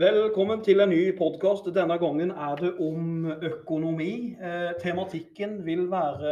[0.00, 1.66] Velkommen til en ny podkast.
[1.76, 4.32] Denne gangen er det om økonomi.
[4.32, 6.30] Eh, tematikken vil være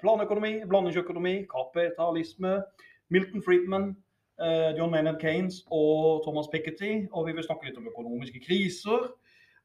[0.00, 2.62] planøkonomi, blandingsøkonomi, kapitalisme,
[3.10, 3.96] Milton Friedman,
[4.40, 6.92] eh, John Maynard Keynes og Thomas Piketty.
[7.12, 9.04] Og vi vil snakke litt om økonomiske kriser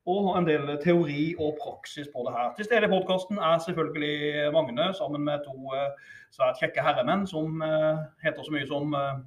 [0.06, 2.54] og en del teori og praksis på det her.
[2.58, 5.90] Til stede i podkasten er selvfølgelig Magne sammen med to eh,
[6.36, 9.24] svært kjekke herremenn som eh, heter så mye som eh,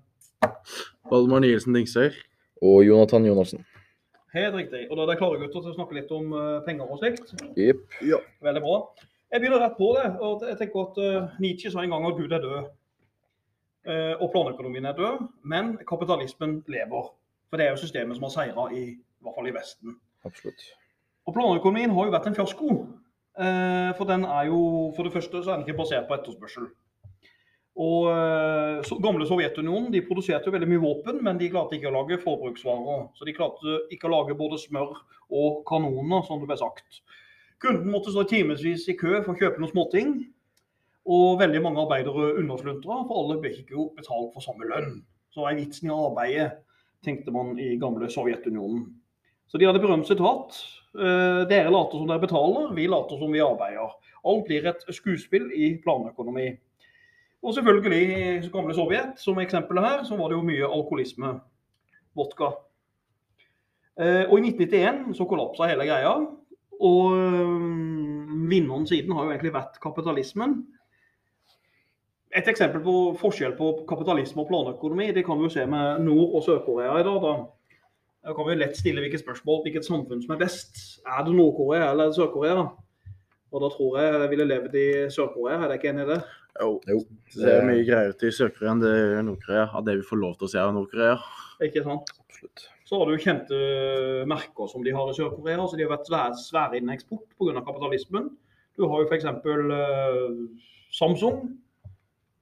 [1.08, 2.10] Valdemar Nielsen Dingsøy.
[2.60, 3.64] Og Jonathan Jonassen.
[4.34, 4.84] Helt riktig.
[4.90, 7.32] Og da er det klare gutter til å snakke litt om eh, penger og slikt.
[7.58, 7.96] Jepp.
[8.46, 8.76] Veldig bra.
[9.30, 10.06] Jeg begynner rett på det.
[10.26, 12.70] og jeg tenker at uh, Nietzsche sa en gang at Gud er død.
[13.86, 17.12] Uh, og planøkonomien er død, men kapitalismen lever.
[17.50, 19.94] For det er jo systemet som har seira, i, i hvert fall i Vesten.
[20.26, 20.64] Absolutt.
[21.30, 22.74] Og planøkonomien har jo vært en fiasko.
[23.38, 24.60] Uh, for den er jo,
[24.96, 26.66] for det første så er den ikke basert på etterspørsel.
[27.78, 31.90] Og eh, så, Gamle Sovjetunionen de produserte jo veldig mye våpen, men de klarte ikke
[31.92, 33.06] å lage forbruksvarer.
[33.14, 34.96] Så de klarte ikke å lage både smør
[35.30, 37.02] og kanoner, som det ble sagt.
[37.62, 40.14] Kunden måtte stå timevis i kø for å kjøpe noen småting.
[41.10, 45.00] Og veldig mange arbeidere undersluntra, for alle ble ikke jo betalt for samme lønn.
[45.32, 46.50] Så hva er vitsen i arbeidet,
[47.04, 48.84] tenkte man i gamle Sovjetunionen.
[49.50, 50.58] Så de hadde berømt sitat.
[50.94, 53.94] Eh, dere later som dere betaler, vi later som vi arbeider.
[54.26, 56.50] Alt blir et skuespill i planøkonomi.
[57.42, 61.38] Og selvfølgelig i gamle Sovjet, som eksempelet her, så var det jo mye alkoholisme.
[62.16, 62.50] Vodka.
[64.00, 66.12] Eh, og i 1991 så kollapsa hele greia.
[66.80, 70.60] Og øh, vinneren siden har jo egentlig vært kapitalismen.
[72.36, 76.36] Et eksempel på forskjell på kapitalisme og planøkonomi, det kan vi jo se med Nord-
[76.38, 77.22] og Sør-Korea i dag.
[77.24, 77.32] da.
[78.28, 80.76] Da kan vi lett stille hvilket spørsmål, hvilket samfunn som er best.
[81.06, 82.68] Er det Nord-Korea eller Sør-Korea?
[83.52, 86.22] Og da tror jeg jeg ville levd i Sør-Korea, er det ikke enig i det?
[86.60, 86.80] Jo.
[86.90, 86.98] Jo.
[87.30, 89.68] Det ser mye greier ut i Sør-Korea enn det gjør i Nord-Korea.
[89.78, 91.16] Av det vi får lov til å se av Nord-Korea.
[91.62, 92.10] Ikke sant?
[92.24, 92.66] Absolutt.
[92.90, 93.58] Så har du kjente
[94.26, 95.62] merker som de har i Sør-Korea.
[95.70, 97.62] så De har vært svære, svære innen eksport pga.
[97.62, 98.30] kapitalismen.
[98.76, 99.24] Du har jo f.eks.
[99.24, 100.48] Uh,
[100.90, 101.52] Samsung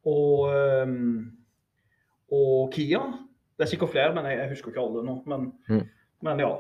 [0.09, 0.49] og,
[0.89, 1.31] um,
[2.33, 3.01] og Kia.
[3.59, 5.19] Det er sikkert flere, men jeg, jeg husker ikke alle nå.
[5.27, 5.85] Men, Mm.
[6.23, 6.51] men ja.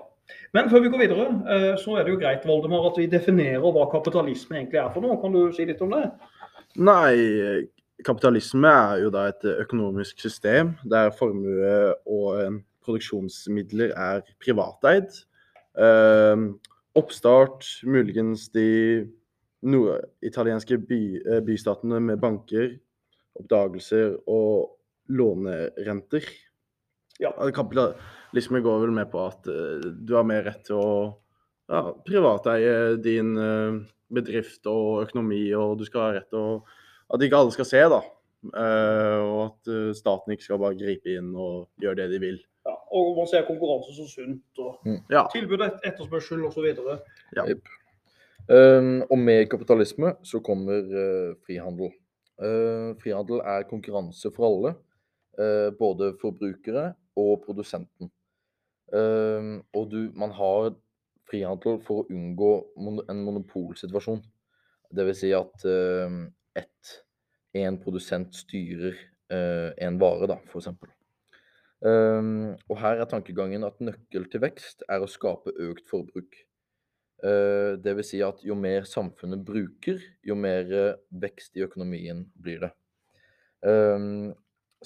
[0.53, 3.63] Men før vi går videre, uh, så er det jo greit Voldemar, at vi definerer
[3.73, 5.17] hva kapitalisme egentlig er for noe.
[5.23, 6.03] Kan du si litt om det?
[6.77, 7.65] Nei,
[8.05, 15.23] kapitalisme er jo da et økonomisk system der formue og eh, produksjonsmidler er privateid.
[15.79, 16.45] Eh,
[16.99, 19.09] oppstart muligens de
[19.63, 22.77] norditalienske by, eh, bystatene med banker,
[23.39, 26.27] oppdagelser og lånerenter.
[27.19, 27.33] Ja.
[27.55, 30.91] Kapitalisme går vel med på at eh, du har mer rett til å
[31.69, 33.81] ja, privateie din eh,
[34.15, 36.61] bedrift og økonomi, og du skal ha rett til
[37.15, 38.01] At ikke alle skal se, da.
[38.45, 42.39] Eh, og at eh, staten ikke skal bare gripe inn og gjøre det de vil.
[42.69, 44.43] Ja, og man ser konkurranse som sunt.
[44.59, 45.25] og Ja.
[45.33, 46.69] Tilbud, et- etterspørsel osv.
[48.49, 51.91] Um, og med kapitalisme så kommer uh, frihandel.
[52.41, 54.75] Uh, frihandel er konkurranse for alle,
[55.39, 58.11] uh, både forbrukere og produsenten.
[58.93, 60.71] Um, og du, man har
[61.29, 62.53] frihandel for å unngå
[63.09, 64.23] en monopolsituasjon.
[64.95, 65.21] Dvs.
[65.21, 66.19] Si at uh,
[66.57, 66.95] ett,
[67.59, 68.97] en produsent styrer
[69.33, 70.69] eh, en vare, da, f.eks.
[71.79, 76.41] Um, og her er tankegangen at nøkkel til vekst er å skape økt forbruk.
[77.19, 82.73] Vil si at jo mer samfunnet bruker, jo mer eh, vekst i økonomien blir det.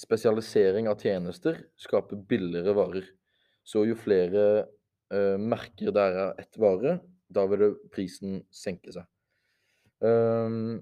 [0.01, 3.11] Spesialisering av tjenester skaper billigere varer.
[3.65, 4.65] Så jo flere
[5.13, 6.99] eh, merker det er ett vare,
[7.33, 9.07] da vil prisen senke seg.
[10.03, 10.81] Um,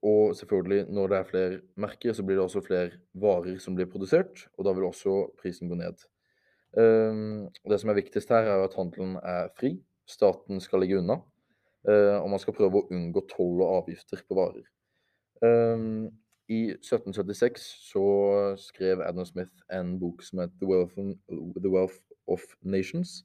[0.00, 3.88] og selvfølgelig, når det er flere merker, så blir det også flere varer som blir
[3.90, 6.00] produsert, og da vil også prisen gå ned.
[6.76, 9.76] Um, det som er viktigst her, er at handelen er fri.
[10.08, 11.20] Staten skal ligge unna.
[11.86, 14.64] Uh, og man skal prøve å unngå toll og avgifter på varer.
[15.44, 16.08] Um,
[16.48, 18.06] I 1776 så
[18.58, 23.22] skrev Adam Smith en bok som het The Wealth, The Wealth of Nations.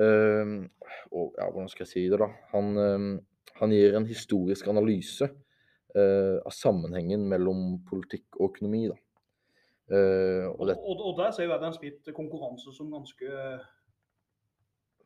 [0.00, 0.66] Uh,
[1.10, 2.30] og ja, hvordan skal jeg si det, da?
[2.54, 8.86] Han, uh, han gir en historisk analyse uh, av sammenhengen mellom politikk og økonomi.
[8.92, 8.98] Da.
[9.90, 13.26] Eh, og det og, og der ser jo Adam Smith konkurranse som ganske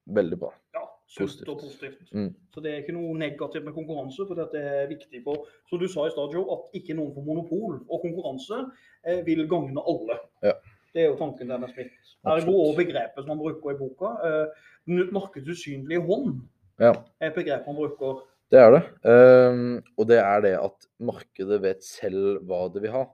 [0.04, 0.50] veldig bra.
[0.76, 0.82] ja,
[1.18, 1.48] Positivt.
[1.48, 2.12] og positivt.
[2.12, 2.34] Mm.
[2.54, 5.88] Så det er ikke noe negativt med konkurranse, for det er viktig for Som du
[5.88, 7.80] sa i stad, Joe, at ikke noen får monopol.
[7.88, 8.60] Og konkurranse
[9.06, 10.18] eh, vil gagne alle.
[10.42, 10.52] Ja.
[10.94, 11.94] Det er jo tanken til Adam Smith.
[12.24, 12.54] Er Absolutt.
[12.54, 14.12] og begrepet som han bruker i boka.
[14.28, 16.40] Eh, markedets usynlige hånd
[16.80, 16.92] Ja.
[17.20, 18.22] er et begrep han bruker.
[18.50, 18.82] Det er det.
[19.02, 23.04] Um, og det er det at markedet vet selv hva det vil ha.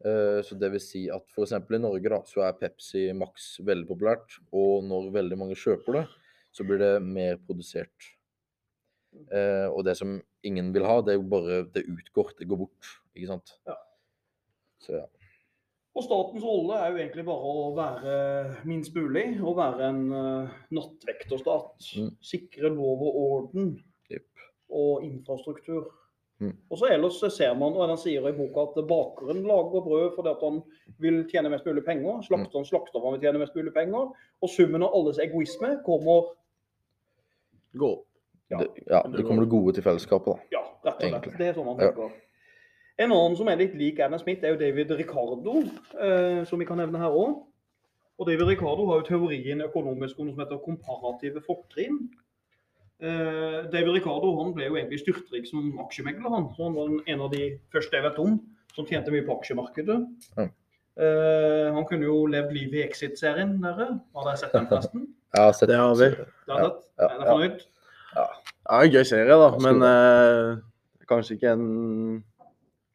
[0.00, 1.52] Uh, Så det vil si at f.eks.
[1.52, 6.06] i Norge da, så er Pepsi Max veldig populært, og når veldig mange kjøper det,
[6.52, 8.08] så blir det mer produsert.
[9.28, 12.56] Uh, og det som ingen vil ha, det er jo bare Det utgår, det går
[12.62, 13.58] bort, ikke sant.
[13.66, 13.74] Ja.
[14.80, 15.04] Så ja.
[15.90, 18.12] Og statens rolle er jo egentlig bare å være
[18.68, 21.88] minst mulig, og være en uh, nattvekterstat.
[21.98, 22.12] Mm.
[22.22, 23.72] Sikre lov og orden
[24.12, 24.28] yep.
[24.70, 25.88] og infrastruktur.
[26.40, 26.54] Mm.
[26.70, 30.30] Og så ellers ser man, og han sier i boka, at bakeren lager brød fordi
[30.30, 30.62] at han
[31.02, 32.22] vil tjene mest mulig penger.
[32.24, 34.14] Slakteren slakter for han vil tjene mest mulig penger.
[34.40, 36.30] Og summen av alles egoisme kommer
[37.70, 38.06] Gå opp.
[38.50, 38.58] Ja.
[38.58, 40.56] Det, ja, det kommer det gode til fellesskapet, da.
[40.56, 41.36] Ja, rett og slett.
[41.38, 42.08] Det er sånn man Ja.
[43.00, 45.62] En annen som er litt lik Adam Smith, er jo David Ricardo,
[45.96, 47.38] eh, som vi kan nevne her òg.
[48.20, 52.02] Og David Ricardo har jo teorien økonomisk om noe som heter komparative fortrinn.
[53.00, 56.28] Eh, David Ricardo han ble jo egentlig styrtrik som aksjemegler.
[56.28, 56.50] Han.
[56.52, 58.36] Så han var en av de første jeg vet om
[58.74, 59.98] som tjente mye på aksjemarkedet.
[60.36, 60.50] Ja.
[61.00, 63.94] Eh, han kunne jo levd livet i Exit-serien, dere.
[64.12, 65.08] Har dere sett den forresten?
[65.38, 66.10] ja, sett Det har vi.
[66.12, 66.66] Det er?
[67.00, 67.62] Ja, dere fornøyd?
[68.10, 68.26] Ja,
[68.76, 69.48] en gøy serie, da.
[69.64, 70.60] Men eh,
[71.08, 71.70] kanskje ikke en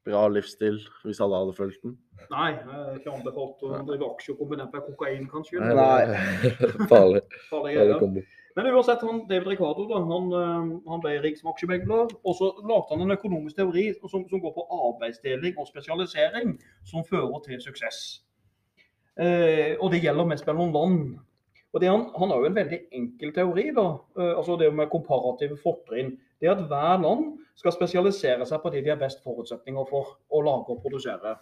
[0.06, 1.98] bra livsstil hvis alle hadde fulgt den.
[2.32, 5.62] Nei, jeg er ikke anbefalt å drive aksjer kombinert med kokain, kanskje.
[5.62, 6.52] Nei, nei.
[6.92, 7.22] Farlig.
[7.50, 8.26] Farlig greier.
[8.56, 12.14] Men uansett, han, David Ricardo da, han, eh, han ble rik som aksjemegler.
[12.24, 16.56] Og så lagde han en økonomisk teori som, som går på arbeidsdeling og spesialisering,
[16.88, 18.04] som fører til suksess.
[19.20, 21.02] Eh, og det gjelder mest mellom land.
[21.76, 24.92] Og det han, han har jo en veldig enkel teori, da, eh, altså det med
[24.94, 26.16] komparative fortrinn.
[26.40, 30.18] Det er at hver land skal spesialisere seg på det de har best forutsetninger for
[30.30, 31.38] å lage og produsere.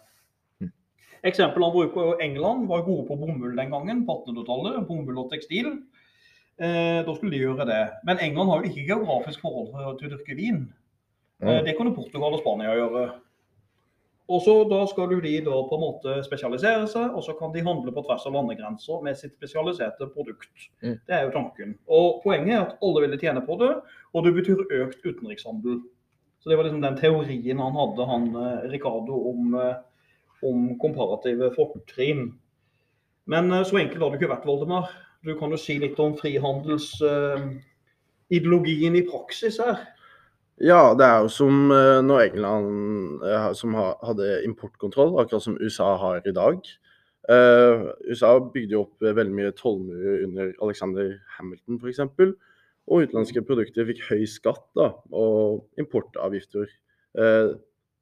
[1.24, 4.82] Eksempel han bruker England var gode på bomull den gangen, på 1800-tallet.
[4.90, 5.70] Bomull og tekstil.
[6.60, 7.82] Eh, da skulle de gjøre det.
[8.06, 10.74] Men England har jo ikke geografisk forhold til- å dyrke vin.
[11.42, 11.66] Eh, Mm.
[11.66, 13.22] det kunne Portugal og Spania gjøre.
[14.32, 17.52] Og så Da skal jo de da på en måte spesialisere seg, og så kan
[17.52, 20.70] de handle på tvers av landegrenser med sitt spesialiserte produkt.
[20.84, 20.96] Mm.
[21.08, 21.74] Det er jo tanken.
[21.88, 23.74] Og Poenget er at alle ville tjene på det,
[24.14, 25.82] og det betyr økt utenrikshandel.
[26.40, 29.76] Så Det var liksom den teorien han hadde, han eh, Ricardo, om, eh,
[30.44, 32.40] om komparative fortrinn.
[33.26, 34.90] Men eh, så enkelt har det ikke vært, Voldemar.
[35.24, 39.78] Du kan jo si litt om frihandelsideologien i praksis her.
[40.62, 45.58] Ja, det er jo som eh, når England eh, som ha, hadde importkontroll, akkurat som
[45.58, 46.60] USA har i dag.
[47.32, 52.04] Eh, USA bygde jo opp eh, veldig mye tollmur under Alexander Hamilton f.eks.
[52.86, 56.70] Og utenlandske produkter fikk høy skatt da, og importavgifter.
[57.18, 57.56] Eh,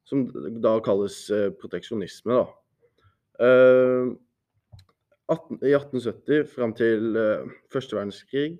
[0.04, 0.26] som
[0.60, 2.36] da kalles eh, proteksjonisme.
[2.36, 2.44] da.
[3.46, 4.12] Eh,
[5.32, 8.58] 18, I 1870 fram til eh, første verdenskrig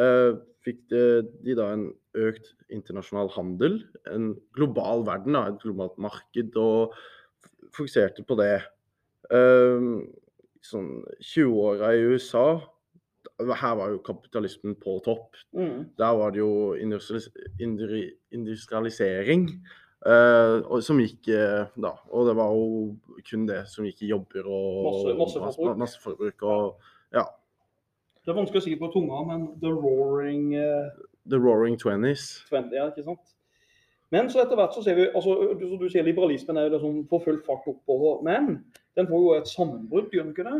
[0.00, 0.32] eh,
[0.64, 1.02] fikk de,
[1.44, 3.80] de da en økt internasjonal handel,
[4.10, 6.94] en global verden, da, et globalt marked, og
[7.74, 8.54] fokuserte på det.
[9.34, 10.06] Um,
[10.64, 12.46] sånn 20-åra i USA,
[13.40, 15.34] her var jo kapitalismen på topp.
[15.56, 15.90] Mm.
[15.98, 16.74] Der var det jo
[18.32, 19.48] industrialisering
[20.06, 21.94] uh, som gikk uh, da.
[22.12, 22.66] Og det var jo
[23.26, 25.80] kun det som gikk i jobber og Masse- masseforbruk.
[25.82, 26.62] masseforbruk og
[27.16, 27.26] ja.
[28.24, 30.88] Det er vanskelig å si på tunga, men the roaring uh,
[31.28, 32.44] The Roaring Twenties.
[32.50, 33.34] 20, ja, ikke sant?
[34.12, 36.76] Men så etter hvert så ser vi altså, du, som du sier, Liberalismen er jo
[36.76, 38.20] liksom på full fart oppover.
[38.26, 38.58] Men
[38.98, 40.58] den får jo et sammenbrudd, gjør den ikke det?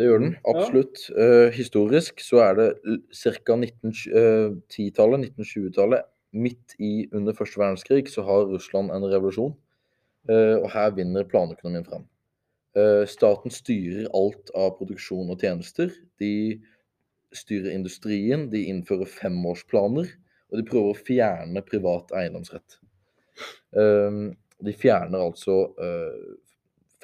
[0.00, 1.02] Det gjør den, absolutt.
[1.14, 2.68] Eh, historisk så er det
[3.14, 3.56] ca.
[3.56, 9.54] 1910-tallet, 1920-tallet, midt i under første verdenskrig, så har Russland en revolusjon.
[10.28, 12.02] Uh, og her vinner planøkonomien frem.
[12.76, 15.94] Uh, staten styrer alt av produksjon og tjenester.
[16.20, 16.60] De
[17.36, 20.12] styrer industrien, de innfører femårsplaner,
[20.50, 22.80] og de prøver å fjerne privat eiendomsrett.
[23.78, 24.22] Eh,
[24.60, 26.36] de fjerner altså eh,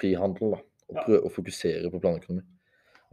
[0.01, 2.45] frihandel, da, og prøver å fokusere på planøkonomi.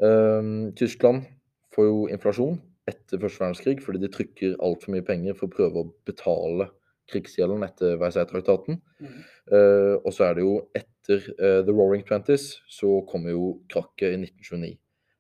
[0.04, 1.26] Ehm, Tyskland
[1.74, 2.58] får jo inflasjon
[2.90, 6.70] etter første verdenskrig fordi de trykker altfor mye penger for å prøve å betale
[7.12, 8.80] krigsgjelden etter Versailles-traktaten.
[9.04, 9.18] Mm.
[9.54, 14.16] Eh, og så er det jo etter eh, The Roaring Twenties så kommer jo krakket
[14.16, 14.78] i 1929.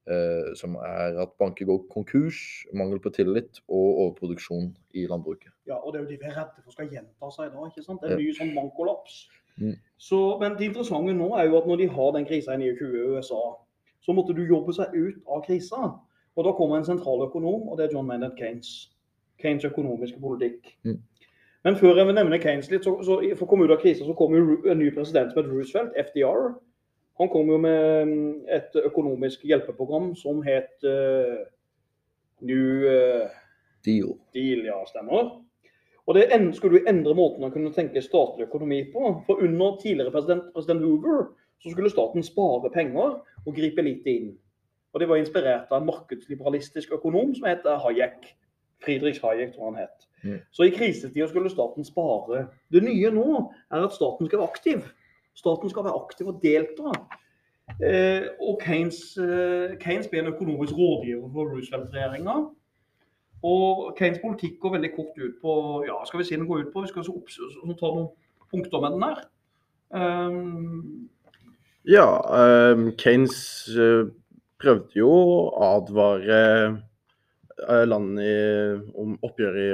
[0.09, 5.51] eh, som er at banker går konkurs, mangel på tillit og overproduksjon i landbruket.
[5.67, 7.85] Ja, og det er jo de vi er redde for skal gjenta seg da, ikke
[7.85, 8.01] sant?
[8.03, 9.19] Det er mye sånn bankkollaps.
[9.61, 9.75] Mm.
[10.01, 12.89] Så, men det interessante nå er jo at når de har den krisa i 29
[12.97, 13.43] i USA,
[14.03, 15.93] så måtte du jobbe seg ut av krisa.
[16.33, 18.89] Og da kommer en sentraløkonom, og det er John Maynard Keynes.
[19.41, 20.73] Keynes økonomiske politikk.
[20.83, 20.99] Mm.
[21.63, 24.03] Men før jeg vil nevne Keynes litt, så, så for å komme ut av krisa,
[24.07, 26.49] så kom jo en ny president som het Roosevelt, FDR.
[27.21, 31.43] Han kom jo med mm, et økonomisk hjelpeprogram som het uh,
[32.41, 33.29] New uh,
[33.85, 34.15] Deal.
[34.33, 35.35] Deal, ja, stemmer.
[36.07, 36.27] Og det
[36.57, 39.11] skulle jo endre måten å kunne tenke statlig økonomi på.
[39.27, 41.29] For under tidligere president, president Hoover
[41.63, 44.31] så skulle staten spare penger og gripe lite inn.
[44.93, 48.27] Og Det var inspirert av en markedsliberalistisk økonom som heter Hayek.
[48.83, 50.09] Friedrich Hayek, tror han het.
[50.23, 50.39] Mm.
[50.51, 52.47] Så i krisetider skulle staten spare.
[52.71, 53.29] Det nye nå
[53.71, 54.83] er at staten skal være aktiv.
[55.35, 56.93] Staten skal være aktiv og delta.
[57.81, 62.35] Eh, og Keynes, eh, Keynes ble en økonomisk rådgiver for Roosevelt-regjeringa.
[63.43, 65.53] Og Keynes politikk går veldig kort ut på
[65.87, 67.91] ja, skal vi si den går ut på, Vi skal så opp, så, så ta
[67.91, 68.09] noen
[68.51, 69.23] punkter med den her.
[69.93, 71.09] Um,
[71.83, 72.07] Ja,
[72.71, 74.05] um, Keynes eh,
[74.63, 76.83] prøvde jo å advare
[77.85, 78.37] landet i,
[78.99, 79.67] om oppgjør i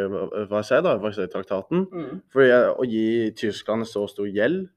[0.49, 1.85] Versailles-traktaten.
[1.85, 2.43] mm, For
[2.81, 4.67] å gi Tyskland så stor gjeld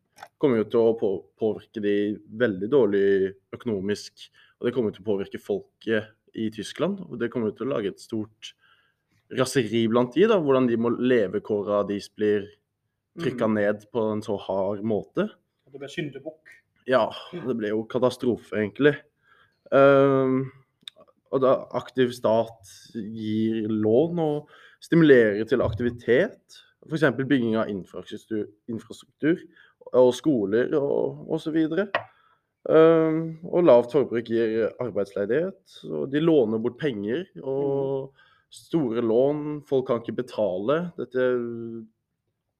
[0.41, 1.97] kommer jo til å på, påvirke de
[2.41, 3.07] veldig dårlig
[3.55, 4.26] økonomisk.
[4.61, 7.02] Og det kommer til å påvirke folket i Tyskland.
[7.09, 8.55] Og det kommer til å lage et stort
[9.38, 12.50] raseri blant de, da, hvordan de må levekåra deres blir
[13.21, 13.55] trykka mm.
[13.59, 15.29] ned på en så hard måte.
[15.73, 16.52] Det ble syndebukk.
[16.88, 18.97] Ja, det ble jo katastrofe, egentlig.
[19.73, 20.50] Um,
[21.33, 24.52] og da aktiv stat gir lån og
[24.83, 27.07] stimulerer til aktivitet, f.eks.
[27.17, 29.38] bygging av infrastruktur, infrastruktur
[29.99, 31.56] og skoler og osv.
[32.62, 37.25] Um, og lavt forbruk gir arbeidsledighet, og de låner bort penger.
[37.42, 38.12] Og
[38.52, 40.76] store lån, folk kan ikke betale.
[40.99, 41.22] Dette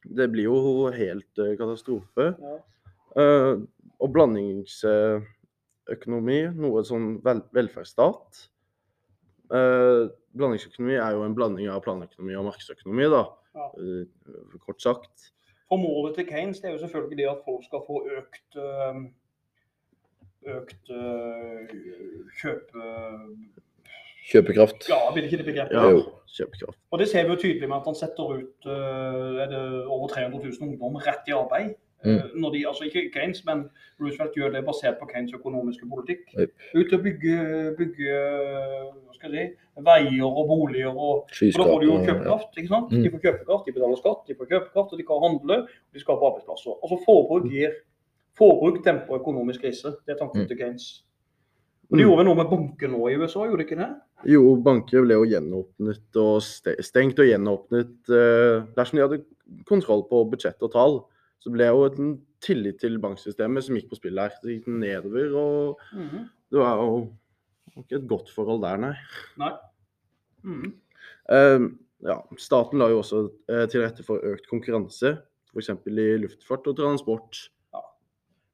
[0.03, 2.35] Det blir jo helt uh, katastrofe.
[2.35, 2.57] Ja.
[3.13, 3.57] Uh,
[4.03, 8.49] og blandingsøkonomi, noe sånn vel velferdsstat.
[9.53, 13.23] Uh, blandingsøkonomi er jo en blanding av planøkonomi og markedsøkonomi, da.
[13.53, 13.67] Ja.
[13.77, 14.05] Eh,
[14.65, 15.33] kort sagt.
[15.73, 18.97] For målet til Keynes det er jo selvfølgelig det at folk skal få økt øh,
[20.57, 21.71] økt øh,
[22.41, 22.83] kjøpe...
[24.33, 24.89] Kjøpekraft.
[24.89, 25.77] Ja, vil ikke det begrepet?
[25.77, 26.03] Ja, Jo.
[26.37, 26.79] kjøpekraft.
[26.91, 28.69] Og det ser vi jo tydelig med at han setter ut
[29.49, 31.73] det over 300 000 ungdom rett i arbeid.
[32.05, 32.17] Mm.
[32.17, 33.69] Eh, Når de, altså ikke Keynes, men
[34.01, 36.25] Roosevelt gjør det basert på Keynes økonomiske politikk.
[36.75, 37.37] Ut og bygge,
[37.79, 38.17] bygge
[39.21, 39.45] si,
[39.87, 40.91] veier og boliger.
[40.97, 42.59] og For da får de jo kjøpekraft.
[42.59, 42.91] ikke sant?
[42.93, 43.03] Mm.
[43.07, 45.57] De får kjøpekraft, de betaler skatt, de får kjøpekraft, og de kan handle.
[45.63, 46.77] og De skaper arbeidsplasser.
[46.83, 47.79] Altså Forbruk gir
[48.39, 49.95] forbruk demper økonomisk krise.
[50.07, 50.49] Det er tanken Mm.
[50.49, 51.03] til Keynes.
[51.93, 53.91] Og De gjorde noe med banker nå i USA, gjorde de ikke det?
[54.33, 59.25] Jo, banker ble jo gjenåpnet og stengt og gjenåpnet eh, dersom de hadde
[59.69, 61.03] kontroll på budsjett og tall.
[61.43, 64.35] Så ble jo en tillit til banksystemet som gikk på spill her.
[64.43, 66.29] Det gikk nedover, og Mhm.
[66.53, 67.01] det var jo
[67.79, 68.95] ikke et godt forhold der, nei.
[69.39, 69.53] Nei.
[70.45, 70.73] Mhm.
[71.31, 71.69] Eh,
[72.07, 75.19] ja, staten la jo også eh, til rette for økt konkurranse,
[75.53, 75.69] f.eks.
[75.87, 77.49] i luftfart og transport.
[77.75, 77.81] Ja.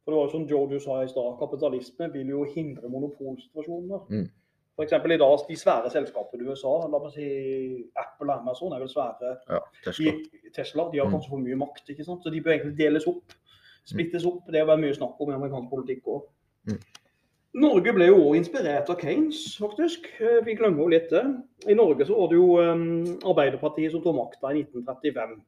[0.05, 4.07] For det var jo som Joe du sa i stad, kapitalisme vil jo hindre monopolsituasjoner.
[4.11, 4.31] Mm.
[4.83, 7.29] Eksempel i dag, de svære selskapene i USA, la meg si
[7.99, 9.33] Apple og Amazon er vel svære.
[9.51, 10.13] Ja, Tesla.
[10.13, 11.13] De, Tesla de har Mm.
[11.17, 12.23] kanskje for mye makt, ikke sant?
[12.23, 13.35] så de bør egentlig deles opp.
[13.89, 14.47] Splittes opp.
[14.47, 16.23] Det har vært mye snakk om i amerikansk politikk òg.
[16.69, 16.79] Mm.
[17.59, 20.07] Norge ble jo også inspirert av Keynes, faktisk.
[20.21, 21.25] Eh, Vi glemmer jo litt det.
[21.67, 25.41] I Norge så var det jo um, Arbeiderpartiet som tok makta i 1935.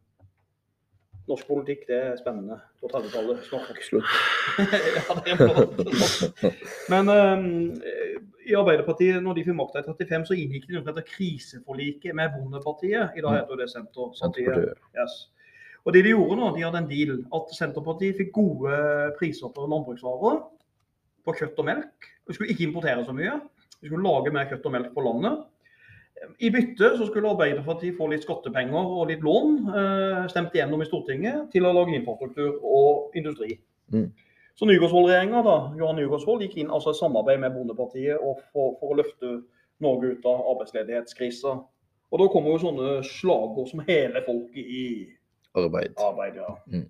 [1.29, 3.45] Norsk politikk det er spennende på 30-tallet.
[3.47, 4.05] Snart Slutt.
[4.97, 6.51] ja, det er bra.
[6.93, 12.17] Men um, i Arbeiderpartiet, når de fikk makta i 35, så inngikk de noe kriseforliket
[12.19, 13.17] med Bondepartiet.
[13.17, 14.21] I dag heter det Senterpartiet.
[14.21, 14.89] Senterpartiet.
[14.99, 15.21] Yes.
[15.87, 18.81] Og det De gjorde nå, de hadde en deal at Senterpartiet fikk gode
[19.21, 20.43] priser på landbruksvarer.
[21.25, 22.11] På kjøtt og melk.
[22.29, 23.39] Vi skulle ikke importere så mye.
[23.81, 25.41] Vi skulle lage mer kjøtt og melk på landet.
[26.41, 30.89] I bytte så skulle Arbeiderpartiet få litt skattepenger og litt lån, eh, stemt igjennom i
[30.89, 33.57] Stortinget, til å lage infrastruktur og industri.
[33.93, 34.11] Mm.
[34.61, 38.21] Så Nygaardsvold-regjeringa, da, Johan Nygaardsvold, gikk inn altså i samarbeid med Bondepartiet
[38.53, 39.31] for, for å løfte
[39.81, 41.55] Norge ut av arbeidsledighetskrisa.
[42.11, 44.83] Og da kommer jo sånne slagord som 'hele folket i
[45.57, 45.95] Arbeid.
[45.97, 46.37] arbeid'.
[46.37, 46.51] ja.
[46.69, 46.85] Mm.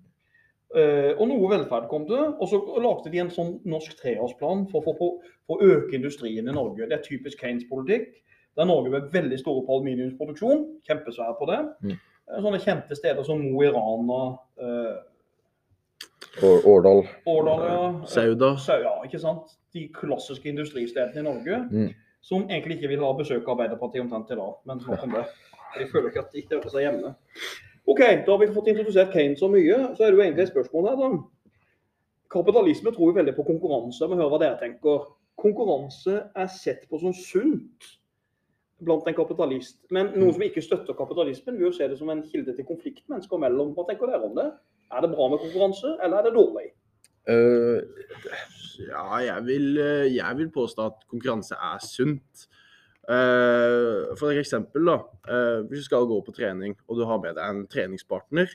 [0.75, 2.19] Eh, og noe velferd kom det.
[2.39, 4.91] Og så lagde de en sånn norsk treårsplan for,
[5.47, 6.89] å øke industrien i Norge.
[6.89, 8.19] Det er typisk Keynes-politikk.
[8.59, 10.67] Der Norge ble veldig store på aluminiumsproduksjon.
[10.87, 11.61] Kjempesvære på det.
[11.83, 11.95] Mm.
[11.95, 14.99] Eh, Sånne kjente steder som Mo i Rana, eh,
[16.43, 17.03] Årdal.
[17.25, 17.81] Årdal ja.
[18.07, 18.53] Sauda.
[18.57, 19.57] Sau, ja, ikke sant?
[19.73, 21.59] De klassiske industristedene i Norge.
[21.71, 21.91] Mm.
[22.21, 24.57] Som egentlig ikke vil ha besøk av Arbeiderpartiet omtrent i dag.
[24.69, 25.25] Men nok om det.
[25.77, 27.13] De føler ikke at de hører seg hjemme.
[27.89, 29.79] OK, da har vi fått introdusert Kane så mye.
[29.95, 31.55] Så er det jo egentlig et spørsmål her, da.
[32.31, 34.07] Kapitalisme tror jo veldig på konkurranse.
[34.07, 35.09] Vi hører hva dere tenker.
[35.41, 37.89] Konkurranse er sett på som sunt
[38.85, 39.79] blant en kapitalist.
[39.93, 43.03] Men noen som ikke støtter kapitalismen, vil jo se det som en kilde til konflikt
[43.11, 43.73] mennesker mellom.
[43.77, 44.47] Hva tenker dere om det?
[44.91, 46.67] Er det bra med konkurranse, eller er det dårlig?
[47.29, 47.79] Uh,
[48.81, 52.47] Ja, jeg vil, eh, jeg vil påstå at konkurranse er sunt.
[53.09, 54.97] Uh, For eksempel, da.
[55.27, 58.47] Uh, Hvis du skal gå på trening og du har med deg en treningspartner,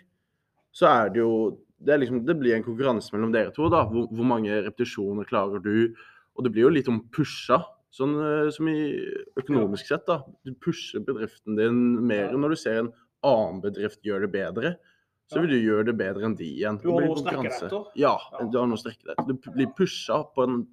[0.73, 3.69] så er det jo det, liksom, det blir en konkurranse mellom dere to.
[3.69, 3.85] da.
[3.91, 5.95] Hvor, hvor mange repetisjoner klarer du?
[6.37, 7.59] Og det blir jo litt om pusha,
[7.93, 8.17] sånn
[8.53, 8.79] som i
[9.37, 10.07] økonomisk sett.
[10.07, 10.23] da.
[10.45, 12.93] Du pusher bedriften din mer når du ser en
[13.27, 14.77] annen bedrift gjøre det bedre.
[15.27, 15.43] Så Ja.
[15.43, 16.79] vil du gjøre det bedre enn de igjen.
[16.83, 17.87] Du har noe å strekke deg etter.
[17.97, 19.33] Ja, du har noe å strekke deg etter.
[19.43, 20.67] Du blir pusha på en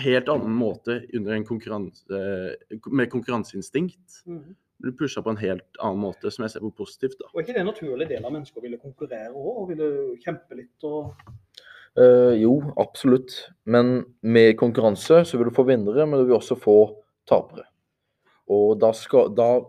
[0.00, 4.22] helt annen måte under en konkurranse, med konkurranseinstinkt.
[4.26, 4.56] Mhm.
[4.80, 7.18] Du blir pusha på en helt annen måte, som jeg ser på positivt.
[7.18, 7.26] da.
[7.34, 10.16] Og er ikke det en naturlig del av mennesker å ville konkurrere òg, og ville
[10.24, 11.14] kjempe litt og
[11.98, 13.50] Uh, jo, absolutt.
[13.66, 16.76] Men med konkurranse så vil du få vinnere, men du vil også få
[17.26, 17.64] tapere.
[18.50, 19.60] Og da, skal, da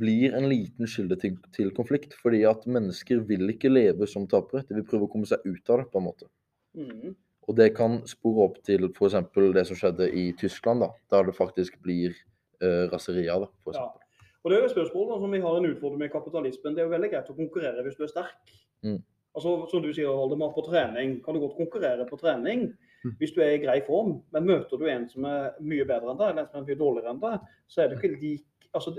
[0.00, 4.64] blir en liten kilde til, til konflikt, fordi at mennesker vil ikke leve som tapere.
[4.66, 6.26] De vil prøve å komme seg ut av det, på en måte.
[6.74, 7.14] Mm.
[7.46, 9.16] Og det kan spore opp til f.eks.
[9.54, 12.14] det som skjedde i Tyskland, da, der det faktisk blir
[12.62, 13.52] eh, raseri av det.
[13.62, 13.86] For Ja.
[13.86, 14.06] eksempel.
[14.40, 16.74] Og det er jo et spørsmål da, som vi har en utfordring med kapitalismen.
[16.74, 18.54] Det er jo veldig greit å konkurrere hvis du er sterk.
[18.86, 19.02] Mm.
[19.36, 22.72] Altså, Som du sier, Valdemar, på trening kan du godt konkurrere på trening.
[23.18, 24.18] Hvis du er i grei form.
[24.32, 26.80] Men møter du en som er mye bedre enn deg, eller en som er mye
[26.80, 27.38] dårligere enn deg,
[27.68, 28.92] så er det ikke lik altså,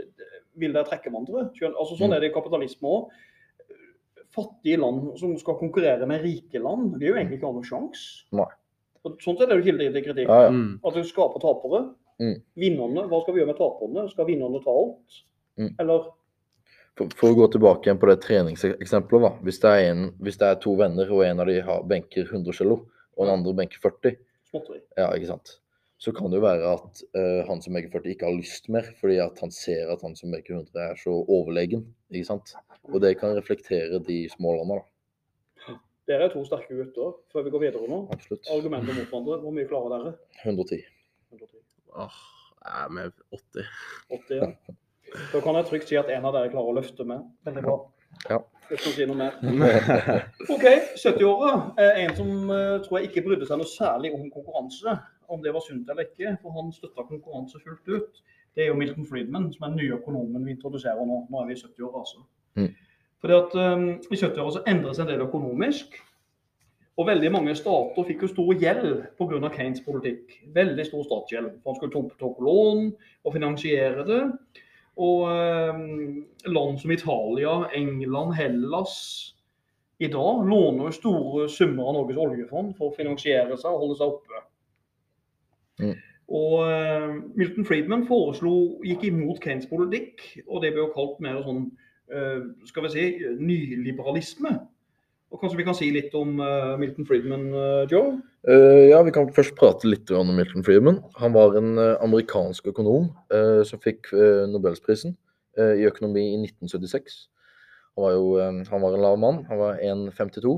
[0.59, 1.49] Vil dere trekke hverandre?
[1.71, 2.15] Altså, sånn Mm.
[2.15, 3.11] er det i kapitalisme òg.
[4.31, 8.23] Fattige land som skal konkurrere med rike land, vil jo egentlig ikke ha noen sjanse.
[8.31, 10.29] Sånn sett er det jo kilde til kritikk.
[10.29, 10.51] Ja, ja.
[10.55, 10.79] Mm.
[10.85, 11.81] At du skaper tapere.
[12.21, 12.37] Mm.
[12.55, 14.05] Vinnerne, hva skal vi gjøre med taperne?
[14.11, 15.21] Skal vinnerne ta alt?
[15.59, 15.71] Mm.
[15.79, 16.09] Eller
[16.99, 19.21] For, for å gå tilbake igjen på det treningseksempelet.
[19.23, 19.29] da.
[19.47, 22.51] Hvis det, en, hvis det er to venner, og en av de har benker 100
[22.59, 22.81] kg,
[23.21, 24.17] og den andre benker 40,
[24.97, 25.61] ja, ikke sant?
[26.01, 28.87] så kan det jo være at uh, han som benker 40 ikke har lyst mer,
[28.97, 31.83] fordi at han ser at han som benker 100 er så overlegen.
[32.09, 32.55] ikke sant?
[32.89, 34.79] Og det kan reflektere de små landa.
[34.81, 35.75] da.
[36.09, 37.13] Dere er to sterke gutter.
[37.31, 38.49] Før vi går videre nå, Absolutt.
[38.49, 39.37] argumenter mot hverandre.
[39.43, 40.13] Hvor mye klarer dere?
[40.41, 40.81] 110.
[41.29, 41.61] 110.
[41.93, 42.17] Åh,
[42.65, 43.69] jeg er med 80.
[44.09, 44.77] 80, ja.
[45.33, 47.29] Da kan jeg trygt si at en av dere klarer å løfte med.
[47.45, 47.77] Veldig bra.
[48.29, 48.41] Ja.
[48.71, 49.39] Uten å si noe mer.
[50.53, 54.95] OK, 70-åra er en som eh, tror jeg ikke brydde seg noe særlig om konkurranse.
[55.31, 58.23] Om det var sunt eller ikke, for han støtta konkurranse fullt ut.
[58.55, 61.25] Det er jo Milton Friedman, som er den nye økonomen vi introduserer nå.
[61.31, 62.23] Nå er vi i 70-åra, altså.
[62.59, 62.71] Mm.
[63.21, 65.99] Fordi at um, I 70-åra så endres en del økonomisk.
[66.99, 69.51] Og veldig mange stater fikk jo stor gjeld pga.
[69.55, 70.35] Keynes politikk.
[70.55, 71.53] Veldig stor statsgjeld.
[71.65, 72.89] Han skulle tompe opp lån
[73.23, 74.21] og finansiere det.
[74.99, 75.83] Og eh,
[76.51, 78.95] land som Italia, England, Hellas
[80.01, 83.97] i dag låner jo store summer av Norges oljefond for å finansiere seg og holde
[83.99, 84.41] seg oppe.
[85.81, 85.93] Mm.
[86.31, 88.53] Og eh, Milton Friedman foreslo,
[88.87, 91.65] gikk imot Keynes politikk, og det ble jo kalt mer sånn
[92.11, 93.05] eh, skal vi si,
[93.39, 94.55] nyliberalisme.
[95.41, 98.19] Kanskje vi kan si litt om eh, Milton Friedman, eh, Joe?
[98.45, 100.99] Eh, ja, Vi kan først prate litt om Milton Friedman.
[101.17, 103.09] Han var en amerikansk økonom
[103.65, 104.11] som fikk
[104.51, 105.15] Nobelsprisen
[105.57, 107.17] i økonomi i 1976.
[107.97, 108.27] Han var jo
[108.69, 109.41] han var en lav mann.
[109.49, 110.53] Han var 1,52.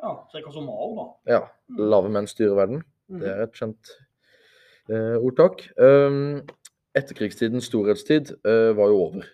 [0.00, 0.50] Ja, ca.
[0.52, 1.06] som Mao, da.
[1.34, 1.42] Ja,
[1.78, 2.82] lave menn styrer verden.
[3.08, 3.20] Mhm.
[3.20, 3.92] Det er et kjent
[5.20, 5.68] ordtak.
[5.76, 6.42] Um,
[6.96, 9.28] etterkrigstidens storhetstid var jo over.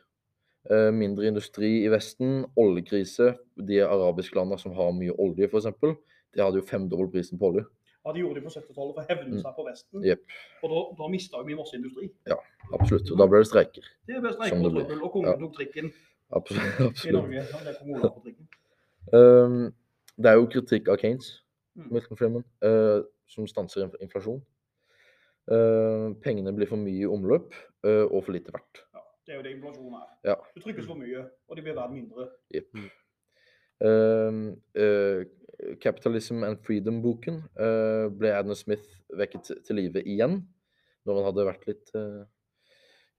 [0.68, 3.30] Eh, mindre industri i Vesten, oljekrise.
[3.56, 5.70] De arabiske landene som har mye olje, f.eks.,
[6.36, 7.64] de hadde jo femdobbel prisen på olje.
[8.04, 9.40] Ja, De gjorde det på 70-tallet for å hevne Mm.
[9.42, 10.04] seg på Vesten.
[10.04, 10.20] Yep.
[10.62, 12.10] Og da, da mista vi masse industri.
[12.28, 12.36] Ja,
[12.72, 13.10] Absolutt.
[13.10, 13.82] Og da ble det streiker.
[14.06, 15.36] Det ble streiker og trøbbel, og kongen Ja.
[15.36, 15.92] tok trikken
[16.32, 16.80] Absolutt.
[16.80, 17.12] i absolutt.
[17.14, 17.34] Norge.
[17.34, 18.48] Ja, det kom på trikken.
[19.12, 19.74] Um,
[20.20, 21.40] det er jo kritikk av Keynes,
[21.76, 21.92] Mm.
[21.92, 24.42] Milton Friedman, eh, som stanser inflasjon.
[25.50, 27.54] Uh, pengene blir for mye i omløp
[27.86, 28.82] uh, og for lite verdt.
[29.26, 30.08] Det er jo det inflasjon er.
[30.24, 30.34] Ja.
[30.56, 32.28] Du trykkes for mye, og de blir verdt mindre.
[32.54, 32.80] Yep.
[33.80, 35.20] Uh, uh,
[35.80, 40.40] Capitalism and Freedom-boken uh, ble Adam Smith vekket til- live igjen.
[41.06, 42.24] Når han hadde vært litt eh,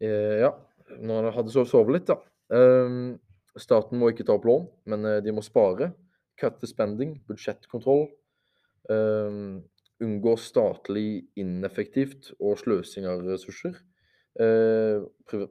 [0.06, 0.52] eh, Ja,
[1.02, 2.20] når han hadde sov- sovet litt, da.
[2.54, 3.16] Um,
[3.58, 5.88] staten må ikke ta opp lån, men de må spare.
[6.38, 8.06] Cut the spending, budsjettkontroll.
[8.90, 9.64] Um,
[10.02, 13.82] unngå statlig ineffektivt og sløsing av ressurser.
[14.40, 15.02] Eh,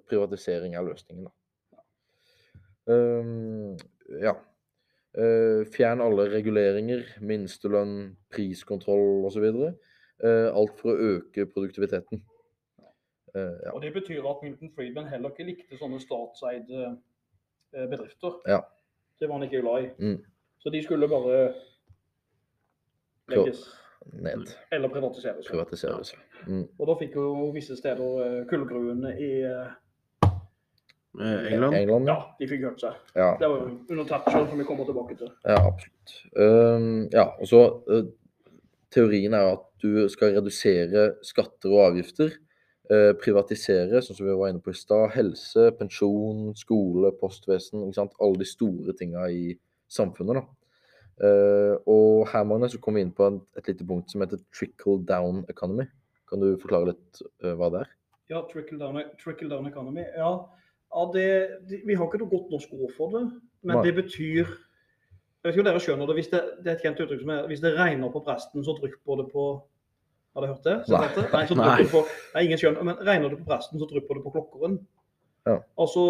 [0.09, 1.29] privatisering er løsningen.
[2.87, 3.77] Um,
[4.23, 4.33] ja.
[5.19, 9.47] Uh, fjern alle reguleringer, minstelønn, priskontroll osv.
[10.23, 12.23] Uh, alt for å øke produktiviteten.
[13.35, 13.73] Uh, ja.
[13.75, 16.95] Og Det betyr at Milton Friedman heller ikke likte sånne statseide
[17.71, 18.41] bedrifter.
[18.49, 18.63] Ja.
[19.21, 19.91] Det var han ikke glad i.
[19.99, 20.23] Mm.
[20.59, 21.53] Så de skulle bare
[23.31, 23.61] legges
[24.13, 24.49] Ned.
[24.73, 25.47] eller privatiseres.
[25.47, 26.15] Privatiseres.
[26.47, 26.65] Mm.
[26.79, 29.71] Og da fikk jo visse steder eh, kullgruene i eh,
[31.21, 31.75] Eh, England?
[31.75, 32.35] England, Ja, ja.
[32.39, 32.95] de fikk hørt seg.
[33.19, 35.33] Ja, Det var jo under Thatcher, som vi kommer tilbake til.
[35.45, 36.13] ja absolutt.
[36.37, 38.05] Um, ja, og så uh,
[38.95, 42.31] Teorien er at du skal redusere skatter og avgifter.
[42.91, 45.11] Uh, privatisere, sånn som vi var inne på i stad.
[45.17, 47.83] Helse, pensjon, skole, postvesen.
[47.89, 48.15] Ikke sant?
[48.23, 49.59] Alle de store tinga i
[49.91, 50.39] samfunnet.
[50.39, 50.47] da.
[51.21, 54.39] Uh, og her Magne, så kom vi inn på et, et lite punkt som heter
[54.55, 55.91] trickle down economy.
[56.31, 57.93] Kan du forklare litt eh, hva det er?
[58.31, 60.07] Ja, trickle down, trickle down economy.
[60.15, 60.33] Ja,
[60.95, 61.29] ja det,
[61.67, 63.25] det, vi har ikke noe godt norsk ord for det,
[63.67, 63.87] men Nei.
[63.89, 64.53] det betyr
[65.41, 67.31] jeg vet ikke om dere skjønner det, hvis det, det er et kjent uttrykk som
[67.33, 69.45] er hvis det regner på presten, så drypper det på
[70.37, 70.75] Har dere hørt det?
[70.93, 70.99] Nei.
[71.33, 72.03] Nei, så det på,
[72.35, 74.77] nei, ingen skjønner, men regner det på presten, så drypper det på klokkeren.
[75.49, 75.57] Ja.
[75.81, 76.03] Altså,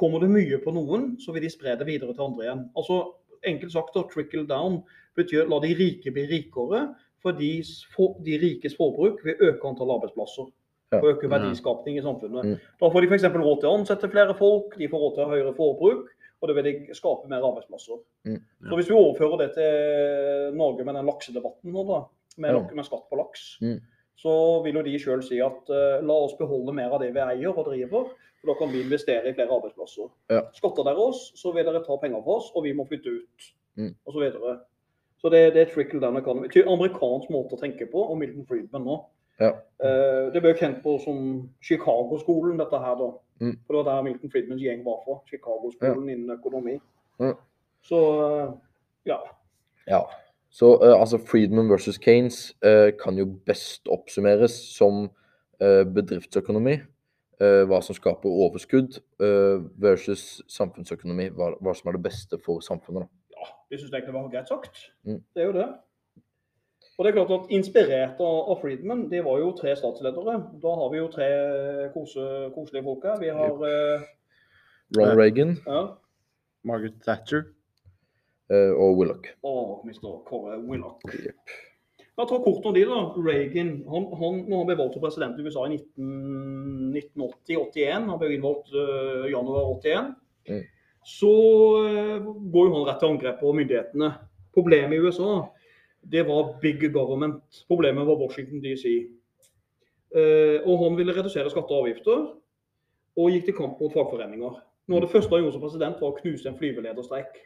[0.00, 2.64] kommer det mye på noen, så vil de spre det videre til andre igjen.
[2.80, 3.02] Altså,
[3.42, 4.80] Enkelt sagt, da, trickle down
[5.18, 6.84] betyr la de rike bli rikere,
[7.22, 7.52] fordi
[7.94, 10.48] for, de rikes forbruk vil øke antall arbeidsplasser.
[10.92, 10.98] Ja.
[11.00, 12.44] Og øke verdiskapning i samfunnet.
[12.44, 12.56] Mm.
[12.80, 13.24] Da får de f.eks.
[13.24, 16.10] råd til å ansette flere folk, de får råd til høyere forbruk,
[16.42, 18.02] og det vil de skape mer arbeidsplasser.
[18.28, 18.40] Mm.
[18.68, 22.02] Så hvis vi overfører det til Norge med den laksedebatten nå, da,
[22.36, 22.60] med, Ja.
[22.74, 23.80] med skatt på laks, Mm.
[24.18, 27.20] så vil jo de sjøl si at uh, la oss beholde mer av det vi
[27.20, 28.10] eier og driver,
[28.42, 30.10] for da kan vi investere i flere arbeidsplasser.
[30.30, 30.42] Ja.
[30.52, 33.52] Skatter dere oss, så vil dere ta penger fra oss, og vi må flytte ut,
[33.78, 33.94] Mm.
[34.06, 34.12] og
[35.22, 36.48] så det, det er trickle down economy.
[36.50, 38.96] Til amerikansk måte å tenke på, og Milton Friedman nå.
[39.40, 39.52] Ja.
[39.82, 41.20] Uh, det ble kjent på som
[41.64, 43.08] Chicago-skolen, dette her da.
[43.42, 43.54] Mm.
[43.62, 45.20] For det var der Milton Friedmans gjeng var fra.
[45.30, 46.76] Chicago-skolen innen økonomi.
[47.22, 47.36] Mm.
[47.86, 48.52] Så uh,
[49.08, 49.20] ja.
[49.86, 50.02] Ja.
[50.50, 55.06] Så uh, altså Friedman versus Keynes eh, kan jo best oppsummeres som
[55.62, 56.72] bedriftsøkonomi,
[57.38, 58.96] hva som skaper overskudd,
[59.78, 63.04] versus samfunnsøkonomi, hva, hva som er det beste for samfunnet.
[63.04, 63.21] Da.
[63.72, 64.74] Det syns det egentlig var greit sagt.
[65.08, 65.22] Mm.
[65.32, 65.64] Det er jo det.
[66.98, 70.34] Og det er klart at Inspirert av, av Friedman, det var jo tre statsledere.
[70.60, 71.28] Da har vi jo tre
[71.94, 73.16] kose, koselige folk her.
[73.22, 74.04] Vi har eh,
[74.98, 75.80] Ronald Reagan ja,
[76.68, 77.42] Margaret Thatcher.
[78.52, 79.24] Uh, og Willoch.
[79.48, 80.20] og Mr.
[80.28, 81.00] Kåre Willoch.
[81.08, 81.48] Yep.
[82.18, 83.16] Jeg tar kort om de da.
[83.16, 88.36] Reagan han, han, når han ble valgt til president i USA i 1980-81, han ble
[88.36, 90.66] innvalgt uh, januar 81, Mm.
[91.08, 91.32] Så
[91.86, 94.12] eh, går jo han rett til angrep på myndighetene.
[94.54, 95.42] Problemet i USA
[96.02, 97.64] det var big government.
[97.68, 98.84] Problemet var Washington DC.
[100.16, 102.24] Eh, og han ville redusere skatter og avgifter,
[103.16, 104.58] og gikk til kamp mot fagforeninger.
[104.90, 107.38] Noe av det første han gjorde som president, var å knuse en flyvelederstreik.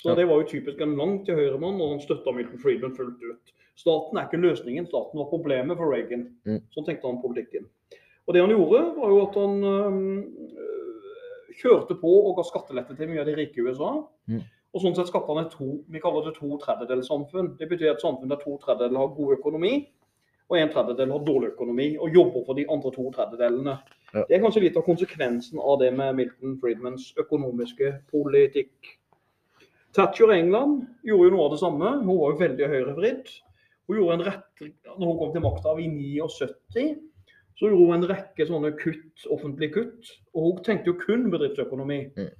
[0.00, 3.22] Så det var jo typisk en langt til høyre-mann, og han støtta Milton Friedman fullt
[3.24, 3.54] ut.
[3.76, 6.26] Staten er ikke løsningen, staten var problemet for Reagan.
[6.72, 7.68] Sånn tenkte han politikken.
[8.26, 10.12] Og det han gjorde, var jo at han øhm,
[11.60, 13.92] kjørte på og ga skattelette til mye av de rike i USA.
[14.30, 14.42] Mm.
[14.76, 17.54] Og sånn sett skapte han et to, vi kaller det to tredjedelssamfunn.
[17.60, 19.72] Det betyr et samfunn der to tredjedeler har god økonomi,
[20.50, 23.78] og en tredjedel har dårlig økonomi, og jobber for de andre to tredjedelene.
[24.12, 24.22] Ja.
[24.28, 28.92] Det er kanskje litt av konsekvensen av det med Milton Friedmans økonomiske politikk.
[29.96, 31.96] Thatcher i England gjorde jo noe av det samme.
[32.02, 33.32] Hun var jo veldig høyrevridd.
[33.88, 36.86] Hun gjorde en rett, når hun kom til makta i 79,
[37.56, 40.10] så gjorde hun en rekke sånne kutt, offentlige kutt.
[40.34, 42.00] Og hun tenkte jo kun bedriftsøkonomi.
[42.16, 42.30] Mm.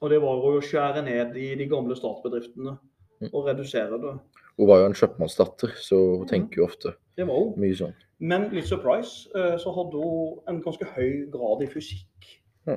[0.00, 2.78] Og det var å skjære ned i de gamle statsbedriftene
[3.16, 3.30] Mm.
[3.32, 4.10] og redusere det.
[4.58, 7.54] Hun var jo en kjøpmannsdatter, så hun tenker jo ofte Det var hun.
[7.56, 7.94] mye sånn.
[8.20, 12.26] Men litt surprise, eh, så hadde hun en ganske høy grad i fysikk.
[12.66, 12.76] Ja.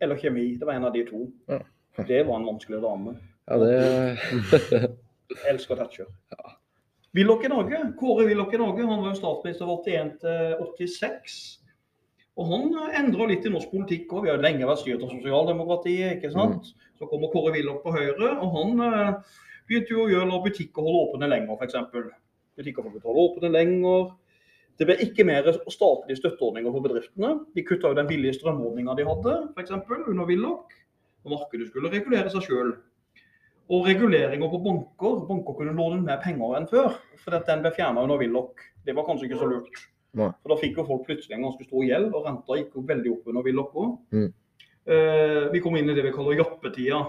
[0.00, 0.58] Eller kjemi.
[0.58, 1.32] Det var en av de to.
[1.48, 1.58] Ja.
[2.06, 3.16] Det var en vanskelig dame.
[3.48, 4.18] Ja, det
[5.48, 6.06] elsker Thatcher.
[7.18, 7.80] Willoch i Norge.
[7.98, 8.84] Kåre Willoch i Norge.
[8.86, 11.38] Han var jo statsminister fra 81 til 86.
[12.38, 12.68] Og han
[13.00, 14.28] endra litt i norsk politikk òg.
[14.28, 16.18] Vi har lenge vært styrt av sosialdemokratiet.
[16.18, 16.70] ikke sant?
[16.98, 19.34] Så kommer Kåre Willoch på Høyre, og han eh,
[19.66, 21.76] begynte jo å gjøre butikker holde åpne lenger, f.eks.
[22.58, 24.12] Butikker får holde åpne lenger.
[24.78, 27.32] Det ble ikke mer statlige støtteordninger for bedriftene.
[27.54, 29.74] De kutta jo den billige strømordninga de hadde, f.eks.
[29.98, 30.78] under Willoch.
[31.26, 32.76] Og markedet skulle regulere seg sjøl.
[33.68, 35.22] Og reguleringer på banker.
[35.28, 36.96] Banker kunne låne mer penger enn før.
[37.20, 38.66] For den ble fjerna under Willoch.
[38.86, 39.80] Det var kanskje ikke så lurt.
[40.16, 40.30] Nei.
[40.40, 43.10] For da fikk jo folk plutselig en ganske stor gjeld, og renta gikk jo veldig
[43.12, 43.90] opp under Willoch òg.
[44.16, 44.28] Mm.
[44.88, 47.02] Eh, vi kom inn i det vi kaller jappetida.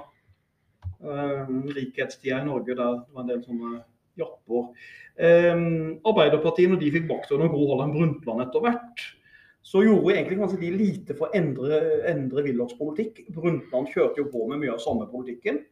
[1.00, 3.78] Eh, rikhetstida i Norge der det var en del sånne
[4.20, 4.68] japper.
[5.16, 5.64] Eh,
[6.12, 9.06] Arbeiderpartiet, når de fikk makta under Gro Harlem Brundtland etter hvert,
[9.64, 13.26] så gjorde egentlig kanskje de lite for å endre, endre Willochs politikk.
[13.36, 15.64] Brundtland kjørte jo på med mye av samme politikken.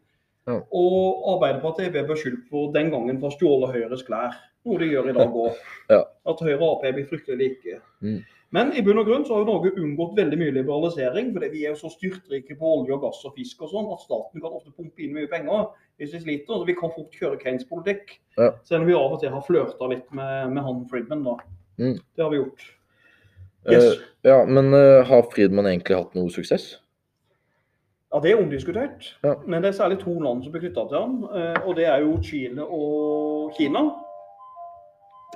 [0.48, 0.62] Ja.
[0.80, 4.38] Og Arbeiderpartiet ble beskyldt for den gangen for å stjåle Høyres klær.
[4.68, 5.60] Noe de gjør i dag òg.
[5.94, 6.02] Ja.
[6.28, 7.80] At Høyre og Ap blir fryktelig like.
[8.04, 8.20] Mm.
[8.56, 11.34] Men i bunn og grunn så har jo Norge unngått veldig mye liberalisering.
[11.36, 14.04] fordi vi er jo så styrtrike på olje og gass og fisk og sånn at
[14.06, 15.68] staten kan ofte pumpe inn mye penger
[16.00, 16.56] hvis vi sliter.
[16.56, 18.16] Så vi kan fort kjøre Keynes-politikk.
[18.40, 18.54] Ja.
[18.64, 21.38] Selv om vi av og til har flørta litt med, med han Friedman, da.
[21.78, 21.98] Mm.
[22.00, 22.68] Det har vi gjort.
[23.68, 23.84] Yes.
[23.84, 26.78] Uh, Ja, men uh, har Friedman egentlig hatt noe suksess?
[28.14, 29.18] Ja, Det er omdiskutert.
[29.24, 29.34] Ja.
[29.46, 31.24] Men det er særlig to land som blir knytta til han.
[31.34, 33.80] eh, Og det er jo Chile og Kina.
[33.80, 34.08] Og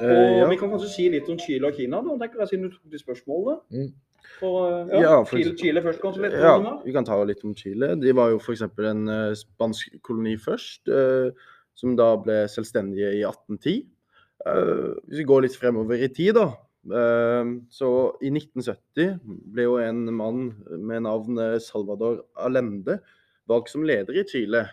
[0.02, 0.48] Eh, ja.
[0.48, 2.92] Vi kan kanskje si litt om Chile og Kina, da, tenker jeg, siden du tok
[2.92, 3.58] de spørsmålene.
[3.76, 3.94] Mm.
[4.40, 6.34] For, eh, ja, Ja, for Chile, Chile først, kanskje litt?
[6.40, 7.96] Ja, vi kan ta litt om Chile.
[8.00, 8.62] De var jo f.eks.
[8.62, 11.32] en uh, spansk koloni først, uh,
[11.76, 13.86] som da ble selvstendige i 1810.
[14.48, 16.48] Uh, hvis vi går litt fremover i tid, da.
[16.90, 17.90] Eh, så
[18.22, 19.20] i 1970
[19.54, 20.44] ble jo en mann
[20.80, 23.00] med navn eh, Salvador Allende
[23.50, 24.66] valgt som leder i Chile.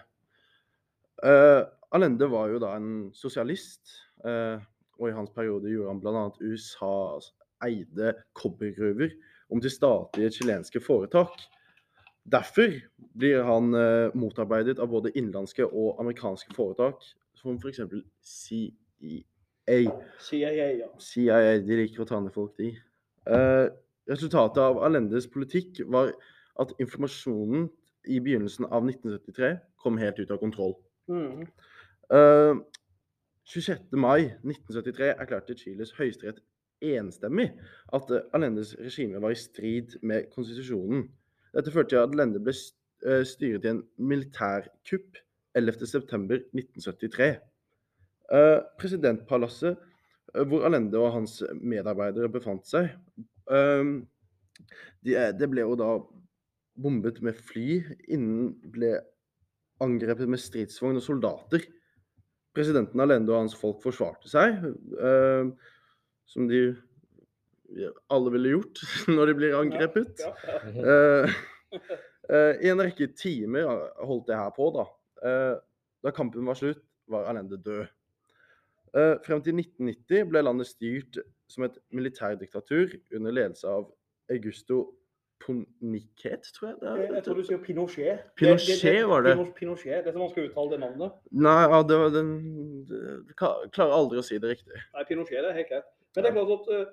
[1.25, 1.63] Eh,
[1.95, 3.95] Allende var jo da en sosialist,
[4.25, 4.61] eh,
[4.99, 6.25] og i hans periode gjorde han bl.a.
[6.41, 7.33] USAs
[7.65, 9.15] eide kobbergruver
[9.49, 11.39] om til statlige chilenske foretak.
[12.29, 12.75] Derfor
[13.17, 13.73] blir han
[14.19, 17.01] motarbeidet av både innenlandske og amerikanske foretak,
[17.39, 17.81] som f.eks.
[19.69, 19.95] CIA.
[20.25, 20.89] CIA, ja.
[20.99, 22.73] CIA, de liker å ta ned folk, de.
[23.29, 23.69] Uh,
[24.09, 26.15] resultatet av Allendes politikk var
[26.63, 27.69] at informasjonen
[28.09, 29.53] i begynnelsen av 1973
[29.83, 30.75] kom helt ut av kontroll.
[31.13, 31.45] Mm.
[32.09, 32.57] Uh,
[33.49, 33.93] 26.
[33.97, 36.41] mai 1973 erklærte Chiles høyesterett
[36.85, 37.51] enstemmig
[37.97, 41.07] at Alendes Allendes regime var i strid med konstitusjonen.
[41.57, 45.19] Dette førte til at Allende ble eh, styret i en militærkupp
[45.59, 47.31] 11.9.1973.
[48.33, 49.79] Eh, presidentpalasset,
[50.35, 52.91] eh, hvor Alende og hans medarbeidere befant seg,
[53.51, 53.85] eh,
[55.05, 55.95] de, er- det ble jo da
[56.79, 58.99] bombet med fly innen ble
[59.83, 61.65] angrepet med stridsvogn og soldater.
[62.55, 64.59] Presidenten Alende og hans folk forsvarte seg,
[64.99, 65.51] eh,
[66.29, 66.63] som de
[68.11, 68.81] alle ville gjort
[69.15, 70.23] når de blir angrepet.
[70.73, 71.35] Eh,
[72.33, 73.69] eh, I en rekke timer
[74.09, 74.87] holdt det her på, da.
[75.25, 75.55] Eh,
[76.05, 77.87] da kampen var slutt, var Alende død.
[78.95, 83.91] Eh, frem til 1990 ble landet styrt som et militærdiktatur under ledelse av
[84.31, 84.95] Augusto
[85.41, 87.21] Poniquet, tror jeg det Jeg, jeg er.
[87.23, 88.23] tror du sier Pinochet.
[88.37, 89.35] Pinochet var det.
[89.57, 91.13] Pinochet, det er så vanskelig å uttale det navnet.
[91.31, 92.33] Nei, ja, det var den
[92.89, 94.81] det- Klarer aldri å si det riktig.
[94.95, 95.85] Nei, Pinochet det er helt greit.
[96.17, 96.93] Men det er klart at uh,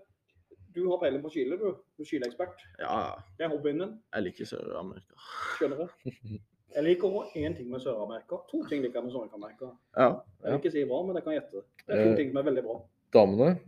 [0.75, 1.71] du har peiling på Chile, du.
[1.97, 2.62] Du er Chile-ekspert.
[2.79, 5.15] Ja, Det er hobbyen din, jeg liker Sør-Amerika.
[5.58, 6.41] skjønner jeg.
[6.75, 8.41] Jeg liker én ting med Sør-Amerika.
[8.51, 9.69] To ting liker jeg med Sør-Amerika.
[9.97, 10.10] Ja.
[10.43, 11.62] Jeg vil ikke si hva, men jeg kan gjette.
[11.86, 12.17] Det er to Eh.
[12.17, 12.75] ting som er veldig bra.
[13.13, 13.60] Damene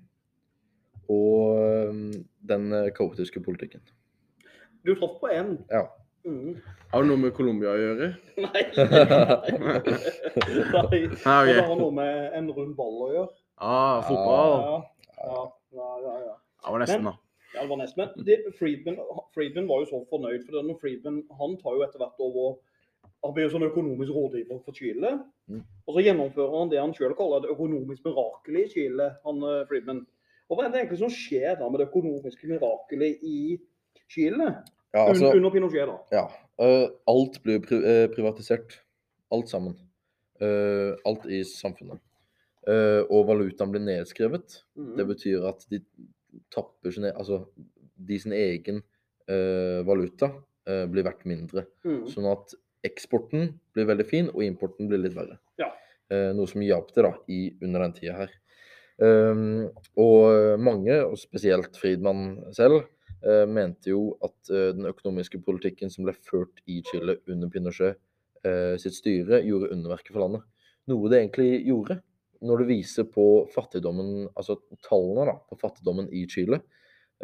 [1.07, 1.93] og
[2.49, 3.81] den øh, kaotiske politikken.
[4.85, 5.53] Du traff på én.
[5.71, 5.85] Ja.
[6.25, 6.57] Mm.
[6.91, 8.09] Har det noe med Colombia å gjøre?
[8.43, 8.63] Nei.
[8.75, 9.79] Nei.
[10.83, 11.01] Nei,
[11.47, 13.29] Og det har noe med en rund ball å gjøre.
[13.57, 14.51] Ah, fotball.
[14.59, 14.81] Ja,
[15.23, 15.39] ja,
[15.71, 15.87] ja.
[16.03, 16.35] ja, ja.
[16.65, 17.13] Det var nesten, da.
[17.53, 18.03] Ja, det var nesten.
[18.03, 18.09] Men
[19.33, 22.57] Friedman var jo så fornøyd, for denne Friedman han tar jo etter hvert over
[23.27, 25.09] Blir jo sånn økonomisk rådgiver for Chile.
[25.51, 25.63] Mm.
[25.87, 29.07] Og så gjennomfører han det han sjøl kaller det økonomiske mirakelet i Chile.
[29.25, 30.05] han eh, Friedman.
[30.49, 33.57] Og Hva er det egentlig som skjer da med det økonomiske mirakelet i
[34.07, 34.47] Chile?
[34.95, 35.97] Ja, altså, Un- under Pinochet, da.
[36.15, 36.27] ja.
[36.57, 38.77] Uh, alt blir pri øh, privatisert.
[39.31, 39.75] Alt sammen.
[40.41, 41.99] Uh, alt i samfunnet.
[42.67, 44.61] Uh, og valutaen blir nedskrevet.
[44.75, 44.95] Mhm.
[44.97, 45.81] Det betyr at de
[46.53, 47.43] tapper sin, e- altså,
[48.07, 48.81] de sin egen
[49.83, 50.29] valuta
[50.65, 51.65] blir verdt mindre.
[51.83, 52.05] Mhm.
[52.07, 52.53] Sånn at
[52.87, 55.37] eksporten blir veldig fin, og importen blir litt verre.
[55.61, 55.69] Ja.
[56.11, 58.35] Eh, noe som hjalp til da, i, under den tida her.
[58.97, 59.67] Um,
[60.01, 62.87] og mange, og spesielt Friedmann selv,
[63.21, 67.99] eh, mente jo at eh, den økonomiske politikken som ble ført i Chile under Pinochet
[68.47, 70.45] eh, sitt styre, gjorde underverket for landet.
[70.89, 71.99] Noe det egentlig gjorde.
[72.47, 76.61] Når du viser på fattigdommen, altså tallene da, på fattigdommen i Chile,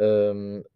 [0.00, 0.70] um, eh,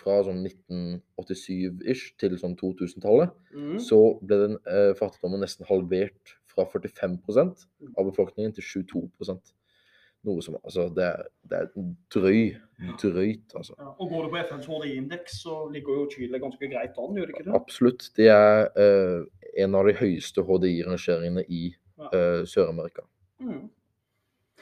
[0.00, 3.76] fra sånn 1987-ish til sånn 2000-tallet, mm.
[3.84, 7.20] så ble den eh, fattigdommen nesten halvert fra 45
[7.94, 9.54] av befolkningen til 22%
[10.26, 11.68] Noe som altså Det er, det er
[12.10, 12.40] drøy,
[12.98, 13.76] drøyt, altså.
[13.78, 13.92] Ja.
[13.94, 17.36] Og Går du på FNs HDI-indeks, så ligger jo Chile ganske greit an, gjør det
[17.36, 17.54] ikke det?
[17.54, 18.08] Absolutt.
[18.18, 19.20] Det er eh,
[19.62, 21.62] en av de høyeste HDI-rangeringene i
[21.98, 22.10] Ja.
[22.10, 23.06] eh, Sør-Amerika.
[23.38, 23.68] Mm.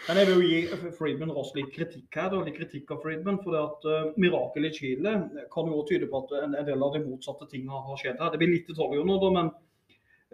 [0.04, 3.38] Men jeg vil jo gi Friedman raskt litt kritikk her, da, litt kritikk av Friedman.
[3.42, 5.14] For det at uh, mirakelet i Chile
[5.52, 8.30] kan jo tyde på at en, en del av de motsatte tingene har skjedd her.
[8.32, 9.50] Det blir litt detaljer nå, da, men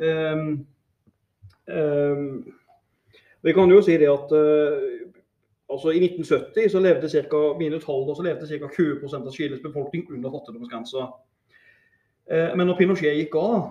[0.03, 0.51] um,
[1.79, 2.27] um,
[3.43, 4.93] Vi kan jo si det at uh,
[5.73, 8.73] altså i 1970 så levde cirka, mine tall da, så levde ca.
[8.77, 11.07] 20% av Chiles befolkning under fattigdomsgrensa.
[12.29, 13.71] Uh, Men når Pinochet gikk av,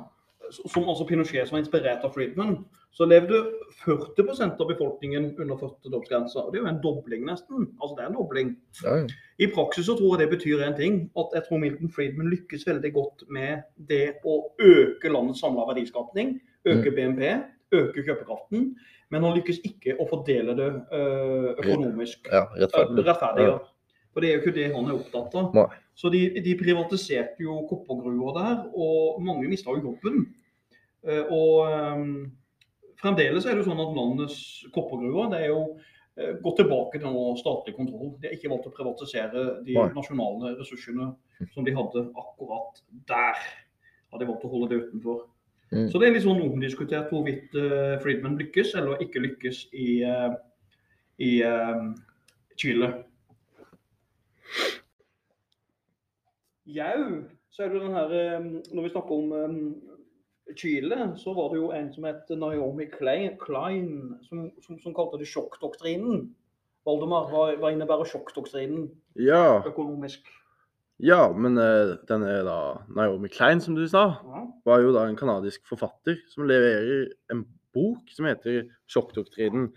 [0.55, 3.37] som altså Pinochet som var inspirert av Friedman, så levde
[3.85, 6.43] 40% av befolkningen under fattigdomsgrensa.
[6.51, 7.69] Det er jo en dobling, nesten.
[7.79, 8.49] Altså det er en dobling.
[8.83, 9.05] Ja, ja.
[9.39, 10.97] I praksis så tror jeg det betyr en ting.
[11.17, 16.35] At jeg tror Milton Friedman lykkes veldig godt med det å øke landets samla verdiskapning.
[16.67, 17.21] Øke BNP,
[17.79, 18.73] øke kjøpekraften.
[19.11, 23.05] Men han lykkes ikke å fordele det øh, økonomisk ja rettferdig.
[23.07, 23.47] rettferdig.
[23.47, 23.55] Ja.
[23.55, 24.05] Ja.
[24.11, 25.55] For det er jo ikke det han er opptatt av.
[25.55, 25.65] Nei.
[25.95, 30.25] Så de, de privatiserte jo koppergruver der, og mange mista jo jobben.
[31.07, 32.15] Eh, Og ehm,
[33.01, 34.37] fremdeles er det jo sånn at landets
[34.75, 35.61] koppergruver det er jo
[36.19, 38.13] eh, gått tilbake til noe statlig kontroll.
[38.21, 41.11] De har ikke valgt å privatisere de nasjonale ressursene
[41.53, 43.43] som de hadde akkurat der.
[44.11, 45.25] Har de valgt å holde det utenfor.
[45.71, 45.87] Mm.
[45.87, 50.33] Så det er litt sånn omdiskutert hvorvidt uh, Friedman lykkes eller ikke lykkes i, uh,
[51.23, 51.93] i uh,
[52.59, 52.89] Chile.
[56.71, 57.05] Jau,
[57.51, 58.11] så er det den her
[58.71, 59.55] Når vi snakker om eh,
[60.57, 65.19] Chile, så var det jo en som het Naomi Klein, Klein som, som, som kalte
[65.21, 66.29] det sjokkdoktrinen.
[66.85, 68.87] Valdemar, hva, hva innebærer sjokkdoktrinen
[69.21, 70.25] Ja, økonomisk?
[71.01, 72.57] ja men eh, denne da
[72.93, 74.43] Naomi Klein, som du sa, Ja.
[74.65, 79.71] var jo da en kanadisk forfatter som leverer en bok som heter 'Sjokkdoktrinen'.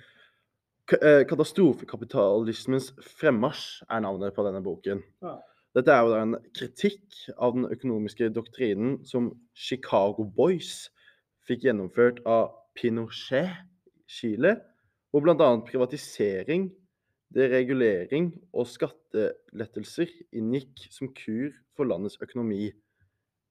[0.86, 5.02] K uh, 'Katastrofekapitalismens fremmarsj' er navnet på denne boken.
[5.22, 5.38] Ja.
[5.74, 10.84] Dette er jo da en kritikk av den økonomiske doktrinen som Chicago Boys
[11.48, 13.50] fikk gjennomført av Pinochet
[14.06, 14.54] Chile,
[15.10, 15.48] hvor bl.a.
[15.66, 16.68] privatisering,
[17.34, 22.68] deregulering og skattelettelser inngikk som kur for landets økonomi.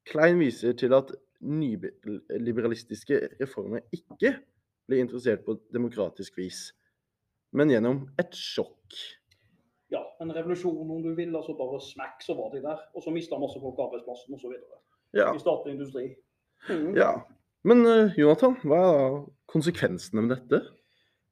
[0.07, 1.11] Klein viser til at
[1.43, 4.37] nyliberalistiske reformer ikke
[4.87, 6.69] ble interessert på demokratisk vis,
[7.51, 8.95] men gjennom et sjokk.
[10.23, 11.35] En revolusjon om du vil.
[11.35, 12.81] altså Bare smack, så var de der.
[12.95, 14.55] Og så mista masse folk arbeidsplassen osv.
[15.13, 16.07] Ja, I statlig industri.
[16.69, 16.93] Mm.
[16.97, 17.17] ja.
[17.67, 19.03] Men uh, Jonathan, hva er da
[19.51, 20.63] konsekvensene med dette?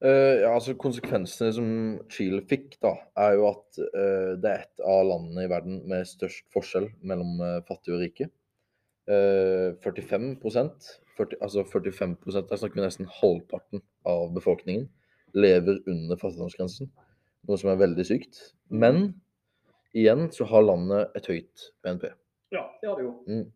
[0.02, 1.72] Uh, ja, altså Konsekvensene som
[2.12, 6.08] Chile fikk, da, er jo at uh, det er et av landene i verden med
[6.08, 8.30] størst forskjell mellom fattige og rike.
[9.10, 10.38] Eh, 45
[11.18, 12.18] 40, altså 45
[12.50, 14.90] der snakker vi nesten halvparten av befolkningen,
[15.34, 16.92] lever under fattigdomsgrensen.
[17.50, 18.44] Noe som er veldig sykt.
[18.70, 19.16] Men
[19.98, 22.12] igjen så har landet et høyt BNP.
[22.54, 23.16] Ja, det har det jo.
[23.28, 23.50] Mm.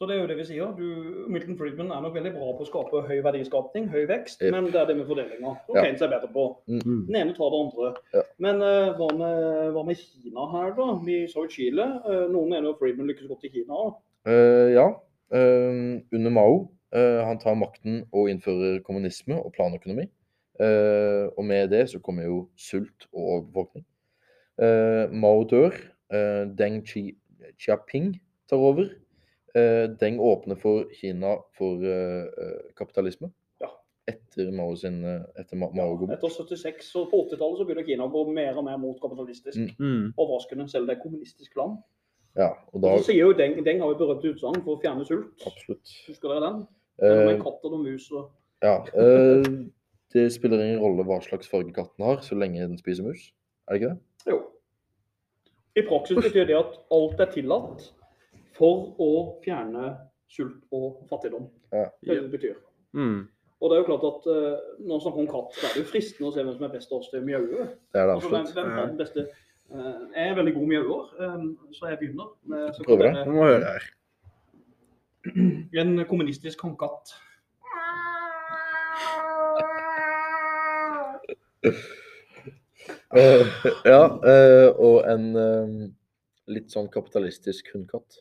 [0.00, 0.70] Så det er jo det vi sier.
[0.78, 4.54] Du, Milton Friedman er nok veldig bra på å skape høy verdiskapning, høy vekst, yep.
[4.54, 5.50] men det er det med fordelinga.
[5.68, 5.82] Og Ja.
[5.84, 6.44] Keynes er bedre på.
[6.72, 7.02] Mm.
[7.10, 7.90] Den ene tar det andre.
[8.16, 8.22] Ja.
[8.40, 9.42] Men uh, hva, med,
[9.76, 10.86] hva med Kina her, da?
[11.04, 11.84] Vi så jo Chile.
[12.06, 13.98] Uh, noen mener jo Friedman lykkes godt i Kina òg.
[14.28, 14.86] Uh, ja.
[15.36, 16.56] eh, under Mao.
[16.96, 20.08] eh, han tar makten og innfører kommunisme og planøkonomi.
[20.60, 23.84] Eh, og med det så kommer jo sult og overbefolkning.
[24.60, 25.72] Eh, Mao dør.
[26.12, 27.14] eh, Deng Xi,
[27.58, 28.14] Xiaoping
[28.50, 28.90] tar over.
[29.54, 33.30] Eh, Deng åpner for Kina for eh, eh, kapitalisme.
[33.62, 33.70] Ja.
[34.10, 36.18] Etter Mao sin eh, etter Mao går bort.
[36.18, 39.58] Etter 76 og på 80-tallet så begynner Kina å gå mer og mer mot kapitalistisk.
[39.78, 39.80] Mm.
[39.80, 40.12] Mm.
[40.18, 41.80] Overraskende, selv det er kommunistisk land.
[42.38, 45.02] Ja, og Og så sier jo Deng, Deng har jo berømt utsagn for å fjerne
[45.08, 45.32] sult.
[45.46, 45.96] Absolutt.
[46.06, 46.60] Husker dere den?
[47.02, 48.28] Er med katter og mus og
[48.62, 48.76] ja.
[48.92, 49.46] eh,
[50.12, 53.28] det spiller ingen rolle hva slags farge katten har, så lenge den spiser mus.
[53.68, 54.32] Er det ikke det?
[54.32, 54.38] Jo.
[55.78, 57.84] I praksis betyr det at alt er tillatt
[58.56, 59.10] for å
[59.44, 59.92] fjerne
[60.30, 61.46] sult og fattigdom.
[61.70, 61.86] Ja.
[62.02, 62.56] Det er det det betyr.
[62.98, 63.28] Mm.
[63.60, 65.84] Og det er jo klart at uh, når man snakker om katt, så er det
[65.84, 67.68] jo fristende å se hvem som er best av oss til mjaue.
[67.92, 69.28] Det er det Altså, hvem, hvem er den beste
[69.70, 72.32] Uh, Jeg er veldig god mjauer, um, så jeg begynner.
[72.82, 73.10] Prøv det.
[73.26, 73.84] Vi må høre her.
[75.78, 77.12] En kommunistisk håndkatt.
[81.64, 83.46] Eh,
[83.84, 85.72] ja, uh, og en uh,
[86.48, 88.20] litt sånn kapitalistisk hundkatt.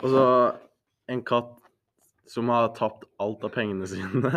[0.00, 0.24] Og så
[1.12, 1.56] en katt
[2.30, 4.32] som har tapt alt av pengene sine.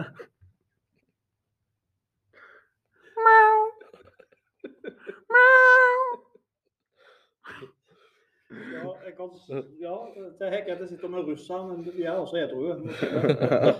[8.73, 9.29] Ja, jeg kan,
[9.81, 9.95] ja,
[10.39, 12.75] det er greit jeg sitter med russer, men vi er også edrue.
[12.81, 12.91] det.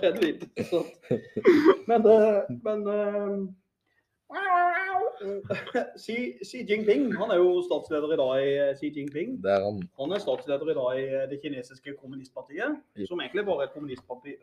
[0.08, 0.94] Er litt sant.
[1.90, 3.36] Men, eh, men eh,
[6.00, 9.36] Xi, Xi Jinping han er jo statsleder i dag i eh, Xi Jinping.
[9.44, 9.82] Det er han.
[10.00, 14.34] Han er statsleder i dag i det kinesiske kommunistpartiet, som egentlig bare er et kommunistparti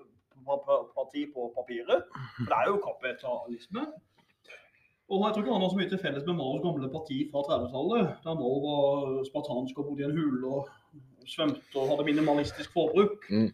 [0.45, 2.05] pa- pa- parti på papiret.
[2.37, 3.83] For det er jo kapitalisme.
[5.11, 7.41] Og jeg tror ikke han har så mye til felles med Maos gamle parti fra
[7.43, 10.69] 30-tallet, der Mao var spartansk og bodde i en hule og
[11.27, 13.25] svømte og hadde minimalistisk forbruk.
[13.29, 13.49] Mm.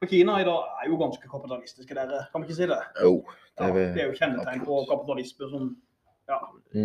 [0.00, 2.22] For Kina i dag er jo ganske kapitalistiske, dere.
[2.32, 2.78] Kan vi ikke si det?
[3.02, 3.16] Jo,
[3.60, 5.64] Oh, det det er jo kjennetegn på kapitalisme som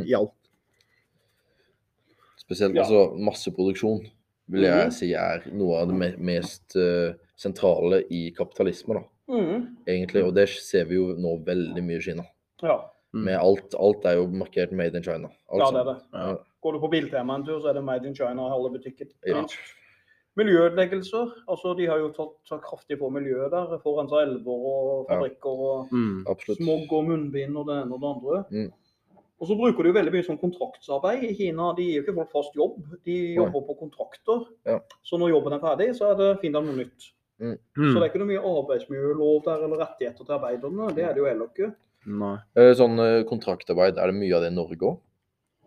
[0.10, 0.34] I alt.
[2.42, 2.82] Spesielt Ja.
[2.82, 4.02] altså masseproduksjon
[4.48, 4.92] vil jeg Mhm.
[4.92, 9.78] si er noe av det me mest uh, sentrale i kapitalisme, da, mm.
[9.88, 10.24] egentlig.
[10.26, 12.24] Og det ser vi jo nå veldig mye i Kina.
[12.62, 12.82] Ja.
[13.16, 13.24] Mm.
[13.30, 15.30] Med alt, alt er jo markert made in China.
[15.50, 15.98] Alt ja, det er det.
[16.14, 16.36] Ja.
[16.66, 19.08] Går du på Biltema en tur, så er det Made in China i alle butikker.
[19.26, 19.46] Ja.
[20.36, 21.30] Miljøødeleggelser.
[21.48, 23.78] Altså, de har jo tatt, tatt kraftig på miljøet der.
[23.84, 26.26] Forurensa elver og fabrikker og Mm.
[26.58, 28.44] Smog og munnbind og det ene og det andre.
[28.52, 28.72] Mm.
[29.40, 31.74] Og så bruker de jo veldig mye sånn kontraktsarbeid i Kina.
[31.76, 34.46] De gir jo ikke folk fast jobb, de jobber på kontrakter.
[34.66, 34.80] Ja.
[35.04, 37.12] Så når jobben er ferdig, så er det finn deg noe nytt.
[37.40, 37.94] Så Mm.
[37.96, 40.96] det er ikke noe mye arbeidsmiljølov der eller rettigheter til arbeiderne.
[40.96, 41.76] Det er det jo heller ikke.
[42.06, 42.38] Nei.
[42.56, 45.00] Eh, Sånn eh, kontraktarbeid, er det mye av det i Norge òg?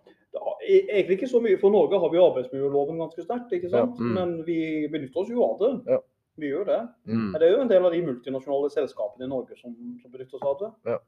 [0.04, 1.58] Det e- egentlig ikke så mye.
[1.58, 3.96] For Norge har vi arbeidsmiljøloven ganske sterkt, ikke sant?
[3.98, 4.14] Ja, mm.
[4.14, 5.72] men vi benytter oss jo av det.
[5.94, 5.98] Ja.
[6.38, 6.80] Vi gjør det.
[7.10, 7.30] Mm.
[7.32, 9.72] Men det er jo en del av de multinasjonale selskapene i Norge som,
[10.02, 10.68] som benytter seg av det.
[10.92, 10.98] Ja.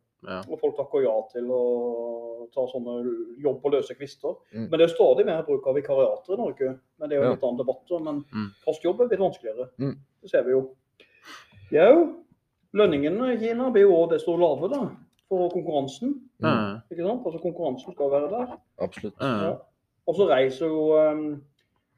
[0.50, 1.60] Og folk takker ja til å
[2.52, 2.96] ta sånne
[3.40, 4.34] jobb på løse kvister.
[4.52, 4.66] Mm.
[4.72, 6.72] Men det er stadig mer bruk av vikariater i Norge.
[6.98, 7.36] Men det er jo en Ja.
[7.38, 7.94] litt annen debatt.
[8.02, 8.48] Men Mm.
[8.64, 9.68] fast jobb er litt vanskeligere.
[9.78, 9.94] Mm.
[10.22, 10.64] Det ser vi jo.
[11.70, 11.94] Jo,
[12.74, 14.90] lønningene i Kina blir jo også desto lavere da,
[15.30, 16.16] for konkurransen.
[16.42, 16.80] Mm.
[16.90, 17.22] ikke sant?
[17.26, 18.56] Altså Konkurransen skal være der.
[18.82, 19.14] Absolutt.
[19.20, 19.30] Ja.
[19.44, 19.52] Ja.
[20.06, 21.42] Og så reiser jo um,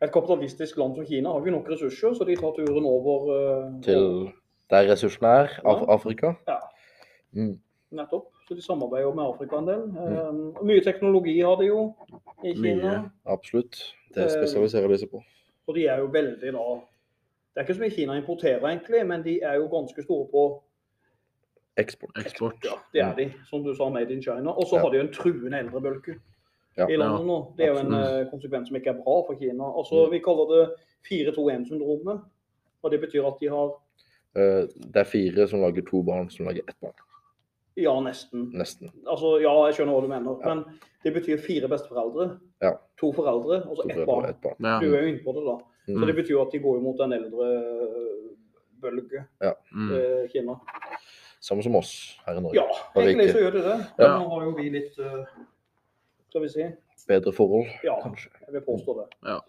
[0.03, 3.29] et kapitalistisk land som Kina har jo ikke nok ressurser, så de tar turen over
[3.33, 4.29] uh, Til
[4.71, 6.35] der ressursene er, Af Afrika.
[6.49, 6.59] Ja.
[7.33, 7.59] Mm.
[7.91, 8.29] Nettopp.
[8.49, 9.83] Så de samarbeider jo med Afrika en del.
[10.29, 11.95] Um, og mye teknologi har de jo
[12.45, 13.01] i Kina.
[13.01, 13.11] Mye.
[13.27, 13.95] Absolutt.
[14.15, 15.23] Det Eh, spesialiserer de seg på.
[15.67, 16.65] Og de er jo veldig da
[17.55, 20.63] Det er ikke så mye Kina importerer, egentlig, men de er jo ganske store på
[21.77, 22.11] Eksport.
[22.21, 22.55] Eksport.
[22.65, 23.33] Ja, det er de.
[23.49, 24.51] Som du sa, made in China.
[24.53, 24.81] Og så Ja.
[24.83, 26.19] har de jo en truende eldrebølge
[26.77, 26.87] Ja.
[26.89, 27.55] i landet nå.
[27.57, 29.65] Det er jo en eh, konsekvens som ikke er bra for Kina.
[29.65, 30.71] Altså, Vi kaller det
[31.09, 32.21] 4-2-1-syndromet.
[32.83, 33.71] Og det betyr at de har
[34.35, 36.95] Eh, Det er fire som lager to barn som lager ett barn.
[37.77, 38.51] Ja, nesten.
[38.55, 38.91] Nesten.
[39.07, 40.39] Altså, ja, jeg skjønner hva du mener.
[40.41, 40.55] Ja.
[40.55, 40.65] Men
[41.05, 42.73] det betyr fire besteforeldre, Ja.
[42.99, 44.25] to foreldre og så ett barn.
[44.31, 44.57] Et barn.
[44.61, 44.79] Ja.
[44.81, 45.59] Du er jo inne på det, da.
[45.87, 46.07] Så Mm.
[46.07, 49.25] det betyr at de går mot en eldrebølge,
[49.75, 49.91] Mm.
[49.93, 50.55] eh, Kina.
[51.43, 51.93] Samme som oss
[52.27, 52.61] her i Norge.
[52.61, 53.79] Ja, egentlig så gjør det det.
[53.99, 54.13] Ja.
[54.21, 55.33] Nå har jo vi litt eh,
[56.31, 56.69] Skal vi si
[57.09, 58.31] Bedre forhold, Ja, kanskje.
[58.45, 59.09] jeg vil påstå det.
[59.27, 59.41] Ja.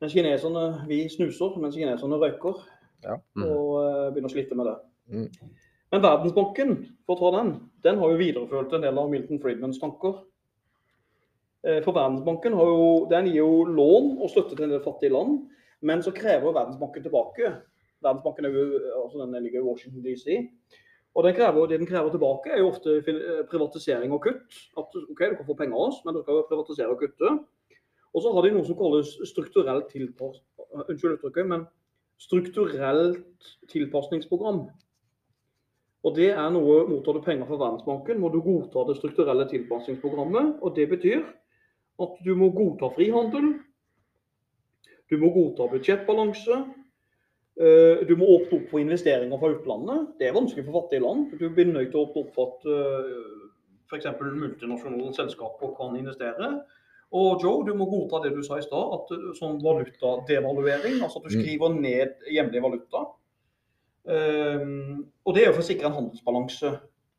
[0.00, 2.60] Mens kineserne vi snuser, mens kineserne røyker.
[3.02, 3.16] Ja.
[3.34, 3.46] Mm.
[3.48, 4.74] Og uh, begynner å slite med det.
[5.10, 5.50] Mm.
[5.94, 6.76] Men Verdensbanken,
[7.06, 7.50] for å ta den,
[7.82, 10.22] den har jo videreført en del av Milton Friedmans tanker.
[11.64, 15.14] Eh, For Verdensbanken har jo, den gir jo lån og støtte til en del fattige
[15.14, 15.44] land,
[15.84, 17.52] men så krever Verdensbanken tilbake.
[18.04, 18.64] Verdensbanken er jo,
[19.04, 20.40] altså den ligger i Washington DC.
[21.14, 24.56] Og den krever, det den krever tilbake, er jo ofte eh, privatisering og kutt.
[24.78, 27.36] At OK, du kan få penger av oss, men dere skal privatisere og kutte.
[28.14, 30.42] Og så har de noe som kalles strukturelt tilpass...
[30.74, 31.68] Unnskyld uttrykket, men
[32.18, 34.64] strukturelt tilpasningsprogram.
[36.04, 40.58] Og det er noe Mottar du penger fra Verdensbanken, må du godta det strukturelle tilpasningsprogrammet.
[40.60, 41.22] Og det betyr
[42.02, 43.54] at du må godta frihandel.
[45.10, 46.58] Du må godta budsjettbalanse.
[47.60, 50.14] Eh, Du må åpne opp for investeringer fra utlandet.
[50.18, 51.32] Det er vanskelig for fattige land.
[51.38, 52.68] Du blir nødt til å åpne opp for at
[53.90, 54.06] f.eks.
[54.20, 56.48] multinasjonale selskaper kan investere.
[57.14, 61.20] Og Joe, du må godta det du sa i stad, at uh, sånn valutadevaluering, altså
[61.20, 61.42] at du Mm.
[61.44, 63.04] skriver ned hjemlig valuta.
[65.24, 66.72] Og det er jo for å sikre en handelsbalanse.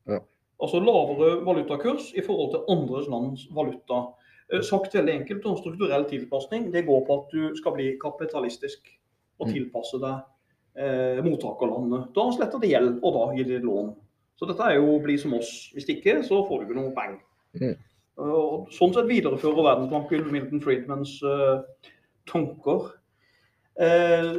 [0.06, 0.20] Ja.
[0.62, 4.12] Altså lavere valutakurs i forhold til andre lands valuta.
[4.52, 8.86] Eh, Sagt veldig enkelt, og strukturell tilpasning det går på at du skal bli kapitalistisk
[9.38, 9.52] og Mm.
[9.52, 10.22] tilpasse deg
[10.76, 12.12] eh, mottakerlandet.
[12.14, 13.94] Da sletter de gjeld, og da gir de lån.
[14.36, 15.70] Så dette er jo bli som oss.
[15.72, 17.22] Hvis ikke, så får du ikke noe penger.
[17.60, 17.76] Mm.
[18.18, 21.62] Og sånn sett viderefører Verdensbanken Milton Friedmans eh,
[22.28, 22.90] tanker.
[23.80, 24.36] Eh,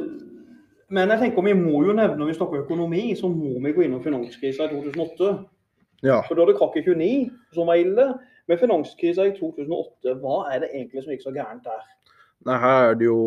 [0.90, 3.84] men jeg tenker vi må jo nevne, når vi snakker økonomi, så må vi gå
[3.84, 5.32] innom finanskrisa i 2008.
[6.06, 6.22] Ja.
[6.28, 8.06] For da det krakk i 29, som var ille.
[8.48, 11.82] Men finanskrisa i 2008, hva er det egentlig som gikk så gærent der?
[12.46, 13.18] Nei, her er det jo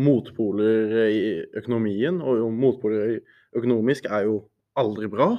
[0.00, 1.22] motpoler i
[1.60, 3.18] økonomien, og motpoler
[3.56, 4.42] økonomisk er jo
[4.80, 5.32] aldri bra.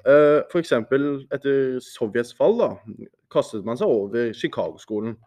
[0.00, 0.48] F.eks.
[0.52, 2.70] For eksempel etter Sovjets fall da,
[3.32, 5.18] kastet man seg over Chicago-skolen.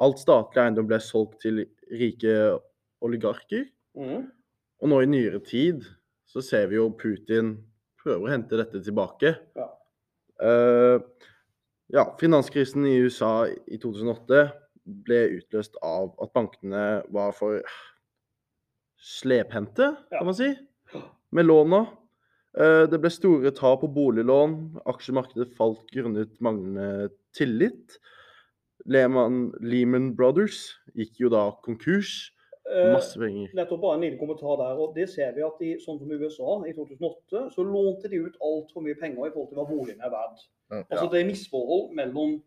[0.00, 2.34] Alt statlig eiendom ble solgt til rike
[3.04, 3.66] oligarker.
[3.96, 4.28] Mm.
[4.80, 5.84] Og nå i nyere tid
[6.30, 7.56] så ser vi jo Putin
[8.00, 9.34] prøver å hente dette tilbake.
[9.58, 9.68] Ja.
[10.40, 11.02] Uh,
[11.92, 14.44] ja, finanskrisen i USA i 2008
[15.04, 17.60] ble utløst av at bankene var for
[19.00, 20.50] slephendte, kan man si,
[21.32, 21.86] med låna.
[22.58, 24.56] Eh, det ble store tap på boliglån.
[24.90, 27.98] Aksjemarkedet falt grunnet manglende tillit.
[28.90, 32.32] Lehman, Lehman Brothers gikk jo da konkurs.
[32.70, 33.50] Eh, Masse penger.
[33.54, 34.78] Nettopp bare en liten kommentar der.
[34.78, 38.22] og det ser vi at i, sånn som i USA i 2008, så lånte de
[38.26, 40.46] ut altfor mye penger i forhold til hva boligen er verdt.
[40.70, 40.84] Ja.
[40.90, 42.40] Altså Det er misforhold mellom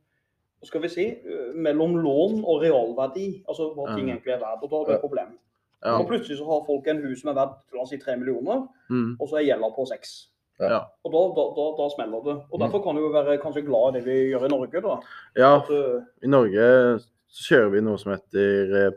[0.64, 4.64] skal vi si, eh, mellom lån og realverdi, altså hva ting egentlig er verdt.
[4.64, 5.38] og Da har du et problem.
[5.84, 5.98] Ja.
[6.00, 8.68] Og plutselig så har folk en hus som er verdt la oss si, 3 millioner,
[8.90, 9.18] Mm.
[9.20, 10.14] og så er gjelda på 6.
[10.62, 10.80] Ja.
[11.04, 12.36] Og da, da, da, da smeller det.
[12.52, 12.64] Og Mm.
[12.64, 14.82] Derfor kan du jo være kanskje glad i det vi gjør i Norge.
[14.82, 15.00] da.
[15.36, 18.94] ja, At, eh, i Norge så kjører vi noe som heter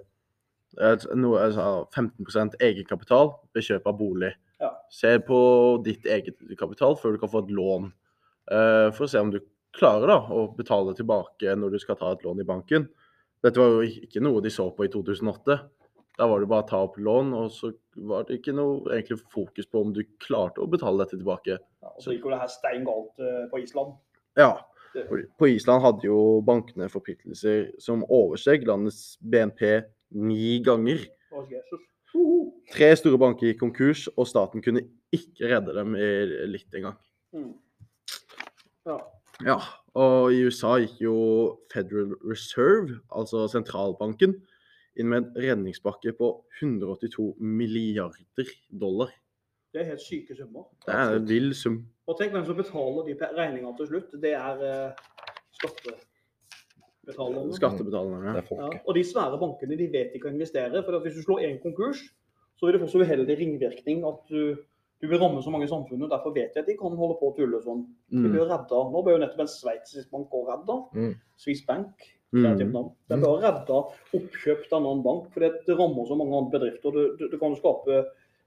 [0.79, 4.33] eh, noe, altså 15% egenkapital ved kjøp av bolig.
[4.61, 4.71] Ja.
[4.91, 7.91] Se på ditt eget kapital før du kan få et lån,
[8.51, 9.41] eh, for å se om du
[9.77, 12.89] klarer da, å betale tilbake når du skal ta et lån i banken.
[13.43, 15.61] Dette var jo ikke noe de så på i 2008.
[16.17, 17.73] Da var det bare å ta opp lån, og så
[18.09, 21.59] var det ikke noe egentlig fokus på om du klarte å betale dette tilbake.
[21.85, 23.99] Ja, og så gikk jo det her stein galt eh, på Island.
[24.41, 24.55] Ja.
[25.37, 29.83] På Island hadde jo bankene forpliktelser som oversteg landets BNP
[30.17, 31.05] ni ganger.
[32.73, 36.09] Tre store banker gikk konkurs, og staten kunne ikke redde dem i
[36.49, 36.97] litt engang.
[37.37, 37.53] Mm.
[38.89, 38.97] Ja.
[39.45, 39.59] Ja,
[39.93, 41.17] og i USA gikk jo
[41.73, 44.39] Federal Reserve, altså sentralbanken,
[44.99, 46.31] inn med en redningspakke på
[46.63, 48.49] 182 milliarder
[48.81, 49.11] dollar.
[49.73, 50.65] Det er helt syke summer.
[50.87, 51.87] Det er en vill sum.
[52.09, 54.11] Og tenk hvem som betaler de regningene til slutt.
[54.23, 54.93] Det er eh,
[57.07, 57.53] skattebetalerne.
[57.57, 58.23] Skattebetalerne.
[58.23, 58.39] Det Ja.
[58.39, 58.61] er folk.
[58.75, 60.83] Ja, og de svære bankene de vet ikke å investere.
[60.85, 61.99] for at Hvis du slår én konkurs,
[62.57, 64.57] så vil det få så uheldig ringvirkning at du,
[65.03, 66.09] du vil ramme så mange i samfunnet.
[66.11, 67.87] Derfor vet jeg at de kan holde på å tulle sånn.
[68.11, 68.33] De Mm.
[68.33, 68.79] blir redda.
[68.93, 70.77] Nå ble jo nettopp en sveitsisk bank også redda.
[70.95, 71.15] Mm.
[71.37, 71.95] Swiss Bank.
[72.37, 72.45] Mm.
[72.45, 72.93] kreativt navn.
[73.11, 73.81] Den ble redda
[74.19, 76.97] oppkjøpt av en bank, for det rammer så mange andre bedrifter.
[76.97, 78.01] Det, det, kan skape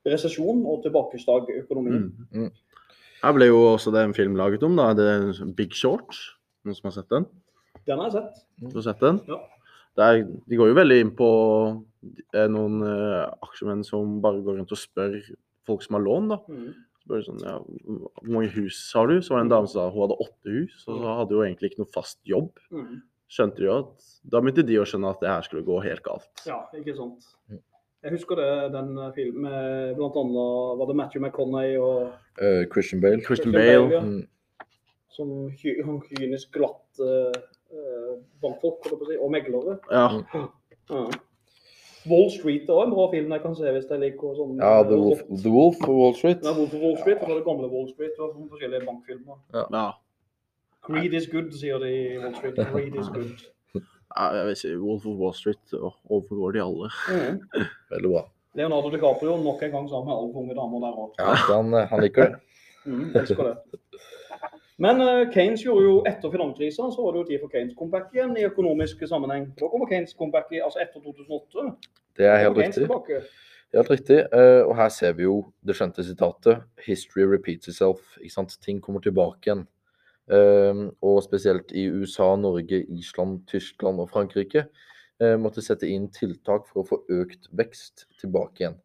[0.08, 2.10] resesjon og tilbakeslag i økonomien.
[2.30, 2.48] Mm.
[2.48, 2.90] Mm.
[3.20, 4.92] Her ble jo også det en film laget om, da.
[4.96, 6.16] Det er Big Short.
[6.64, 7.28] Noen som har sett den?
[7.88, 8.44] Den har jeg sett.
[8.62, 9.24] Du har sett den?
[9.28, 9.40] Ja.
[10.00, 11.30] Der, de går jo veldig inn på
[12.54, 15.18] noen uh, aksjemenn som bare går rundt og spør
[15.68, 16.40] folk som har lån, da.
[16.48, 16.70] Mm.
[17.04, 19.18] Spør sånn, ja, Hvor mange hus har du?
[19.20, 21.48] Så var det en dame som sa hun hadde åtte hus, og så hadde hun
[21.48, 22.52] egentlig ikke noe fast jobb.
[22.72, 23.02] Mm.
[23.30, 26.02] Skjønte de jo at Da begynte de å skjønne at det her skulle gå helt
[26.06, 26.30] galt.
[26.50, 27.28] Ja, ikke sant.
[27.50, 27.62] Mm.
[28.00, 33.02] Jeg husker det, den filmen med blant annet var det Matthew McConney og uh, Christian
[33.04, 33.20] Bale.
[33.26, 33.88] Christian Christian Bale.
[33.90, 34.04] Bale, ja.
[34.06, 34.70] Mm.
[35.12, 37.42] som hy, han kynisk glatt eh,
[37.76, 39.76] eh, bankfolk, holdt jeg på å si, og meglere.
[39.92, 40.06] Ja.
[40.94, 41.02] Ja.
[42.08, 44.78] Wall Street er også en bra film jeg kan se hvis jeg liker sånn Ja,
[44.88, 46.46] The eh, Wolf, The Wolf of Wall Street.
[46.48, 48.16] Ja, Wolf of Wall Street, og så er det gamle Wall Street.
[48.16, 49.42] Var sånne forskjellige bankfilmer.
[49.60, 49.90] ja.
[50.88, 52.60] Greed is good, sier de i Wall Street.
[52.74, 53.48] Greed is good.
[54.18, 55.74] jeg vil si Wolf of Wall Street
[56.10, 56.90] overgår de alle.
[57.10, 57.42] Mm.
[57.94, 58.24] Veldig bra.
[58.58, 61.12] Leonardo DiCaprio nok en gang sammen med alle unge damer der òg.
[61.20, 62.40] Ja, han, eh, han liker det.
[62.88, 63.80] Mm, elsker det.
[64.80, 68.14] Men uh, Keynes gjorde jo etter finanskrisa, så var det jo tid for Keynes comeback
[68.16, 69.50] igjen i økonomisk sammenheng.
[69.60, 71.66] Da kommer Keynes comeback i, altså etter 2008.
[72.18, 72.86] Det er helt riktig.
[72.86, 73.20] tilbake.
[73.76, 74.22] Helt riktig.
[74.32, 75.36] Uh, Og her ser vi jo
[75.68, 78.16] det skjønte sitatet 'History repeats itself'.
[78.24, 78.56] Ikke sant?
[78.64, 79.68] Ting kommer tilbake igjen.
[80.30, 84.68] Eh, Og spesielt i USA, Norge, Island, Tyskland og Frankrike
[85.20, 88.80] eh, måtte sette inn tiltak for å få økt vekst tilbake igjen.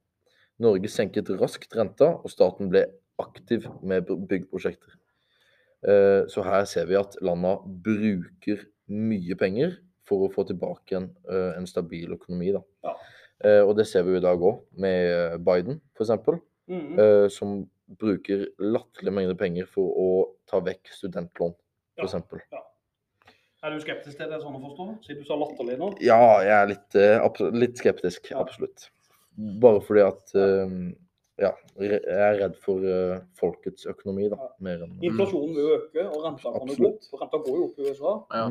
[0.62, 2.86] Norge senket raskt renta, og staten ble
[3.20, 4.28] aktiv med byggprosjekter.
[4.28, 5.00] byggeprosjekter.
[5.84, 11.10] Eh, Så her ser vi at landa bruker mye penger for å få tilbake igjen
[11.28, 12.52] eh, en stabil økonomi.
[12.52, 12.62] da.
[12.84, 12.94] Ja.
[13.66, 17.28] Og det ser vi i dag òg, med Biden f.eks., mm -hmm.
[17.28, 17.68] som
[18.00, 20.08] bruker latterlige mengder penger for å
[20.50, 21.54] ta vekk studentlån,
[21.98, 22.04] Ja.
[22.04, 22.48] f.eks.
[23.64, 24.88] Er du skeptisk til det sånn å forstå?
[25.06, 25.94] Siden du sa latterlig nå?
[26.04, 28.42] Ja, jeg er litt, eh, litt skeptisk, Ja.
[28.42, 28.90] absolutt.
[29.60, 30.34] Bare fordi at
[31.42, 34.38] ja, jeg er redd for uh, folkets økonomi, da.
[34.38, 34.50] Ja.
[34.62, 37.08] Mer enn Inflasjonen vil jo øke, og renta kan jo gå opp.
[37.22, 38.12] Renta går jo opp i USA.
[38.30, 38.44] Ja.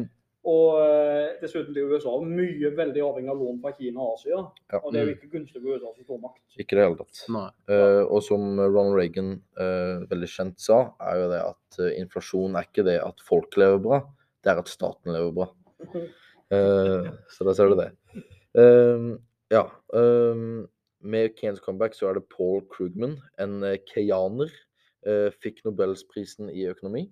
[0.43, 0.49] Mm.
[0.51, 4.41] Og eh, dessuten blir USA mye veldig avhengig av lån fra Kina og Asia.
[4.73, 4.81] Ja.
[4.81, 6.41] Og det er jo ikke gunstig for USA som stormakt.
[6.59, 7.21] Ikke i det hele tatt.
[7.31, 7.45] Nei.
[7.71, 12.59] Eh, og som Ronald Reagan uh, veldig kjent sa, er jo det at uh, inflasjon
[12.59, 14.01] er ikke det at folk lever bra,
[14.43, 15.49] det er at staten lever bra.
[16.53, 17.89] Eh, så da ser du det.
[18.61, 19.05] Eh,
[19.53, 19.63] ja.
[19.97, 20.43] eh,
[21.03, 27.07] med Kanes comeback så er det Paul Krugman, en uh, eh, fikk Nobelsprisen i økonomi.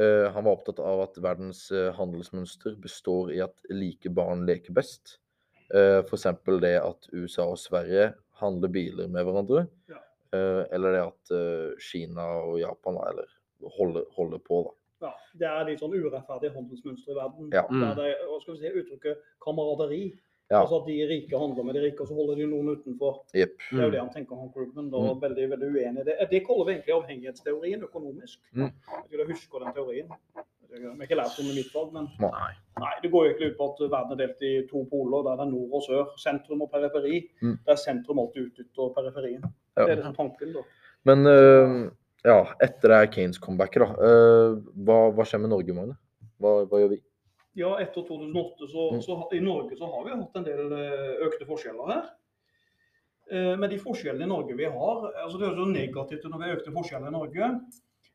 [0.00, 4.76] Eh, han var opptatt av at verdens eh, handelsmønster består i at like barn leker
[4.76, 5.18] best.
[5.74, 6.28] Uh, F.eks.
[6.62, 9.64] det at USA og Sverige handler biler med hverandre.
[9.90, 9.98] Ja.
[10.36, 13.32] eh, eller det at eh, Kina og Japan eller,
[13.78, 14.74] holder, holder på, da.
[15.06, 17.50] Ja, det er litt sånn urettferdig handelsmønster i verden.
[17.52, 17.64] Ja.
[17.68, 17.82] Mm.
[17.82, 20.00] Der det er, hva skal vi si, uttrykket kameraderi.
[20.50, 20.60] Ja.
[20.62, 23.22] Altså at de rike handler med de rike, og så holder de noen utenfor.
[23.34, 23.56] Jepp.
[23.70, 24.90] Det er jo det han tenker, om Krugman.
[24.92, 25.20] Da, Mm.
[25.24, 26.14] veldig veldig uenig i det.
[26.30, 28.38] Det kaller vi egentlig avhengighetsteorien økonomisk.
[28.54, 28.70] Mm.
[28.70, 30.08] Jeg tror jeg husker den teorien.
[30.76, 32.52] Vi har ikke lært om det i mitt fag, men Nei.
[32.78, 35.22] nei, det går jo egentlig ut på at verden er delt i to poler.
[35.24, 37.20] Der det er nord og sør, sentrum og periferi.
[37.42, 37.58] Mm.
[37.66, 39.42] Der sentrum alltid utnytter periferien.
[39.76, 39.86] Ja.
[39.86, 40.62] Det er liksom tanken, da.
[41.06, 41.90] Men uh,
[42.26, 43.88] ja, etter det er Kanes comebacket, da.
[43.98, 45.96] Uh, hva, hva skjer med Norge, Magne?
[46.38, 47.00] Hva, hva gjør vi?
[47.56, 49.02] Ja, etter 2008 så, Mm.
[49.02, 52.10] så i Norge så har vi hatt en del eh, økte forskjeller her.
[53.30, 56.38] Eh, Men de forskjellene i Norge vi har altså Det er jo så negativt når
[56.38, 57.48] vi har økte forskjeller i Norge.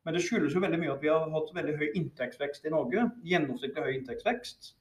[0.05, 3.11] Men det skyldes jo veldig mye at vi har hatt veldig høy inntektsvekst i Norge.
[3.25, 4.73] Gjennomsnittlig høy inntektsvekst.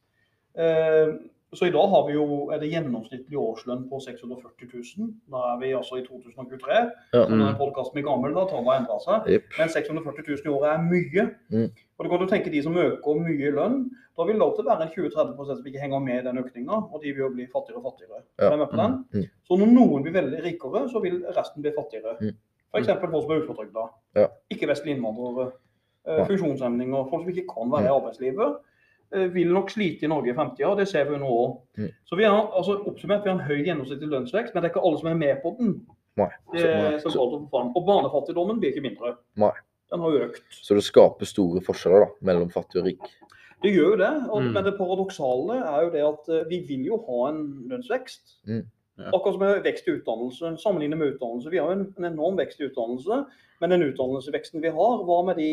[1.52, 2.24] Så i dag har vi jo,
[2.54, 5.08] er det gjennomsnittlig årslønn på 640 000.
[5.32, 6.76] Da er vi altså i 2023.
[7.14, 7.24] Ja.
[7.24, 7.32] mm.
[7.32, 9.26] Denne podkasten blir gammel, da tallene har endra seg.
[9.34, 9.48] Yep.
[9.58, 11.24] Men 640 000 i året er mye.
[11.50, 11.64] Mm.
[11.98, 13.80] Og det kan du tenke de som øker mye i lønn,
[14.20, 17.02] da vil det alltid være en 20-30 som ikke henger med i den økninga, og
[17.02, 18.22] de vil jo bli fattigere og fattigere.
[18.38, 18.52] Ja.
[18.52, 18.96] Er med på den?
[19.16, 19.26] Mm.
[19.50, 22.14] Så når noen blir veldig rikere, så vil resten bli fattigere.
[22.20, 22.38] Mm.
[22.70, 22.92] F.eks.
[22.94, 23.88] folk som er uføretrygda,
[24.22, 24.26] Ja.
[24.54, 25.50] ikke-vestlige innvandrere,
[26.06, 26.24] eh, Ja.
[26.30, 27.96] funksjonshemninger, folk som ikke kan være i Mm.
[27.98, 28.58] arbeidslivet.
[29.14, 31.56] Eh, Vil nok slite i Norge i fremtida, det ser vi jo nå òg.
[31.78, 31.88] Mm.
[32.08, 34.84] Så vi har altså oppsummert, vi har en høy gjennomsnittlig lønnsvekst, men det er ikke
[34.86, 35.74] alle som er med på den.
[36.20, 36.30] Nei.
[36.52, 37.72] Det Så, er sentralt å få fram.
[37.78, 39.16] Og barnefattigdommen blir ikke mindre.
[39.40, 39.52] Nei.
[39.90, 40.44] Den har økt.
[40.54, 43.08] så det skaper store forskjeller da, mellom fattig og rik.
[43.60, 44.12] Det gjør jo det.
[44.30, 44.52] Og, Mm.
[44.54, 48.36] Men det paradoksale er jo det at eh, vi vil jo ha en lønnsvekst.
[48.48, 48.62] Mm.
[49.08, 50.50] Akkurat som med vekst i utdannelse.
[50.60, 51.52] Sammenlignet med utdannelse.
[51.52, 53.24] Vi har jo en, en enorm vekst i utdannelse.
[53.60, 55.50] Men den utdannelsesveksten vi har, hva med de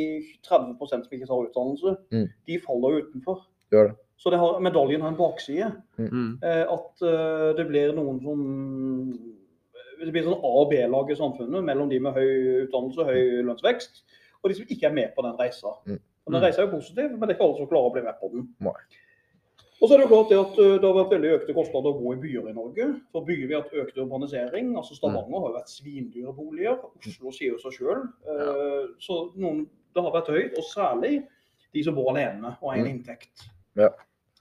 [0.48, 1.96] 30% som ikke tar utdannelse?
[2.16, 2.28] Mm.
[2.48, 3.42] De faller jo utenfor.
[3.76, 3.98] Gjør det.
[4.18, 5.72] Så det har, medaljen har en bakside.
[6.00, 6.30] Mm.
[6.44, 8.46] Eh, at eh, det blir noen som
[9.98, 13.40] Det blir sånn A- og B-lag i samfunnet mellom de med høy utdannelse og høy
[13.48, 14.04] lønnsvekst,
[14.44, 15.72] og de som ikke er med på den reisa.
[15.90, 15.98] Mm.
[16.28, 18.20] Den reisa er jo positiv, men det er ikke alle som klarer å bli med
[18.22, 18.44] på den.
[18.68, 18.76] Nei.
[19.78, 21.94] Og så er Det jo klart det at eh, det har vært veldig økte kostnader
[21.94, 22.88] å bo i byer i Norge.
[23.14, 24.72] For byer vi har hatt økt urbanisering.
[24.80, 26.80] altså Stavanger har jo vært svindyre boliger.
[26.98, 28.06] Oslo sier jo seg sjøl.
[29.04, 30.58] Så noen, det har vært høyt.
[30.58, 31.20] Og særlig
[31.78, 33.46] de som bor alene og har en inntekt.
[33.78, 33.92] Ja.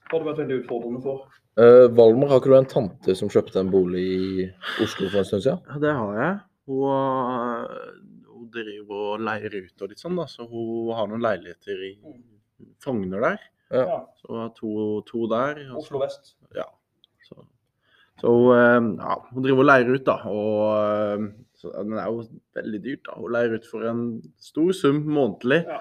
[0.09, 1.27] har det vært veldig utfordrende for.
[1.57, 4.47] Uh, Valmer, har ikke du en tante som kjøpte en bolig i
[4.83, 5.61] Oslo for en stund siden?
[5.69, 6.39] Ja, det har jeg.
[6.67, 10.25] Hun, hun driver og leier ut og litt sånn, da.
[10.29, 11.93] Så hun har noen leiligheter i
[12.81, 13.47] Frogner der.
[13.71, 13.99] Ja.
[14.15, 15.61] Så hun har to, to der.
[15.71, 16.35] og Oslo vest.
[17.27, 17.35] Så,
[18.21, 20.17] så hun, øh, ja, hun driver og leier ut, da.
[20.31, 22.23] Og øh, så den er jo
[22.55, 23.19] veldig dyrt, da.
[23.19, 24.03] Hun leier ut for en
[24.39, 25.65] stor sum månedlig.
[25.67, 25.79] Ja.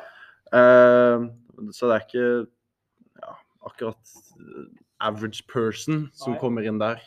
[0.58, 1.26] Eh,
[1.72, 2.26] så det er ikke
[3.22, 4.66] ja, akkurat øh,
[5.00, 6.40] average person som Nei.
[6.40, 7.02] kommer inn der.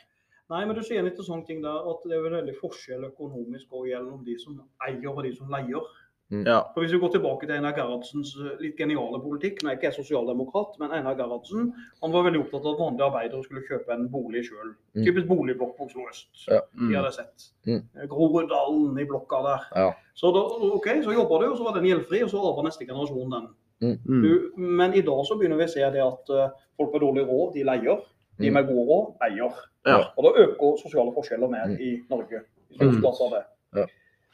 [0.49, 3.91] Nei, men du sier en interessant ting der, at det er veldig forskjell økonomisk også
[3.91, 4.55] gjennom de som
[4.87, 5.91] eier og de som leier.
[6.29, 6.59] Ja.
[6.73, 9.87] For Hvis vi går tilbake til Einar Gerhardsens eh, litt geniale politikk, når jeg ikke
[9.89, 11.71] er sosialdemokrat, men Einar Gerhardsen
[12.03, 14.75] han var veldig opptatt av at vanlige arbeidere skulle kjøpe en bolig sjøl.
[14.93, 15.05] Mm.
[15.07, 16.29] Typisk boligblokk på Oslo øst.
[16.47, 16.59] Ja.
[16.77, 16.89] Mm.
[16.91, 17.47] De hadde sett.
[17.65, 17.81] Mm.
[17.97, 19.65] Eh, Groruddalen i blokka der.
[19.75, 19.89] Ja.
[20.13, 20.43] Så da,
[20.77, 23.49] ok, så jobba du, og så var den gjeldfri, og så arva neste generasjon den.
[23.81, 24.21] Mm.
[24.21, 27.25] Du, men i dag så begynner vi å se det at eh, folk med dårlig
[27.25, 28.05] råd, de leier.
[28.39, 28.53] De Mm.
[28.53, 29.55] med god råd, eier.
[29.85, 29.97] Ja.
[30.17, 31.79] Og da øker sosiale forskjeller mer Mm.
[31.81, 32.43] i Norge.
[32.69, 32.91] I Mm.
[32.93, 33.43] stor plass av det.
[33.75, 33.85] Ja.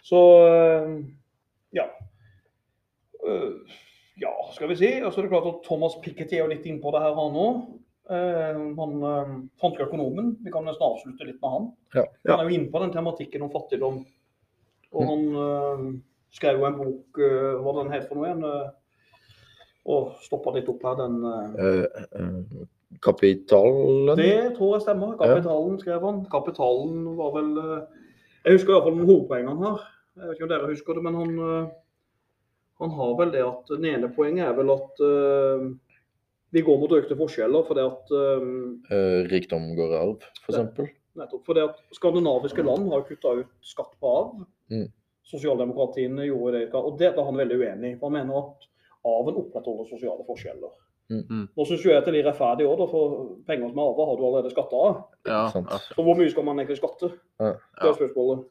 [0.03, 0.19] Så
[1.75, 1.85] ja.
[3.25, 3.77] Eh,
[4.21, 4.91] ja, skal vi si.
[5.03, 7.65] Og så er det klart at Thomas Piketty er litt innpå det her, han òg.
[8.05, 10.35] han uh, franske økonomen.
[10.45, 11.71] Vi kan nesten avslutte litt med han.
[11.97, 12.03] Ja.
[12.29, 14.03] Han er jo inne på den tematikken om fattigdom.
[14.95, 15.09] Og Mm.
[15.09, 16.01] han eh,
[16.31, 18.45] skrev jo en bok, eh, hva den het for noe igjen?
[18.45, 18.69] Uh,
[19.85, 22.63] og stoppa litt opp her, den uh, uh, eh,
[23.05, 24.15] kapitalen?
[24.17, 25.13] det tror jeg stemmer.
[25.19, 26.23] Kapitalen skrev han.
[26.31, 27.83] Kapitalen var vel eh,
[28.45, 29.85] Jeg husker iallfall noen hovedpoengene her.
[30.15, 31.71] Jeg vet ikke om dere husker det, men han, eh,
[32.83, 35.65] han har vel det at Den ene poenget er vel at uh,
[36.55, 38.13] vi går mot økte forskjeller fordi at
[38.95, 40.93] Eh, rikdom går i arv, f.eks.
[41.15, 41.43] Nettopp.
[41.47, 44.45] Fordi at skandinaviske land har kutta ut skatt på arv.
[44.71, 44.87] Mm.
[45.25, 46.65] Sosialdemokratiene gjorde det.
[46.75, 47.99] Og det er han veldig uenig i.
[48.01, 48.67] Han mener at
[49.07, 50.73] arven opprettholder sosiale forskjeller.
[51.13, 51.45] Mm.
[51.53, 54.17] Nå syns jeg at det er litt rettferdig òg, for penger som er arva har
[54.17, 54.99] du allerede skatta av.
[55.29, 55.41] Ja.
[55.53, 57.11] Så hvor mye skal man egentlig skatte?
[57.39, 57.51] Ja.
[57.79, 58.47] Det er spørsmålet.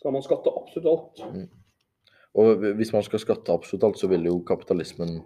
[0.00, 1.22] Skal man skatte absolutt alt?
[2.40, 5.18] Og hvis man skal skatte absolutt alt, så vil jo kapitalismen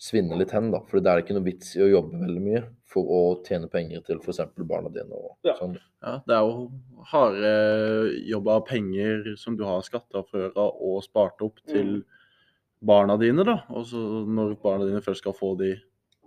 [0.00, 0.80] svinne litt hen, da.
[0.88, 4.02] For det er ikke noe vits i å jobbe veldig mye for å tjene penger
[4.06, 4.40] til f.eks.
[4.66, 5.54] barna dine og Ja.
[5.58, 5.76] sånn.
[6.02, 6.70] Ja, det er jo
[7.12, 12.04] harde hardjobba penger som du har skatta før av og spart opp til
[12.82, 13.62] barna dine, da.
[13.70, 15.74] Og så når barna dine først skal få de,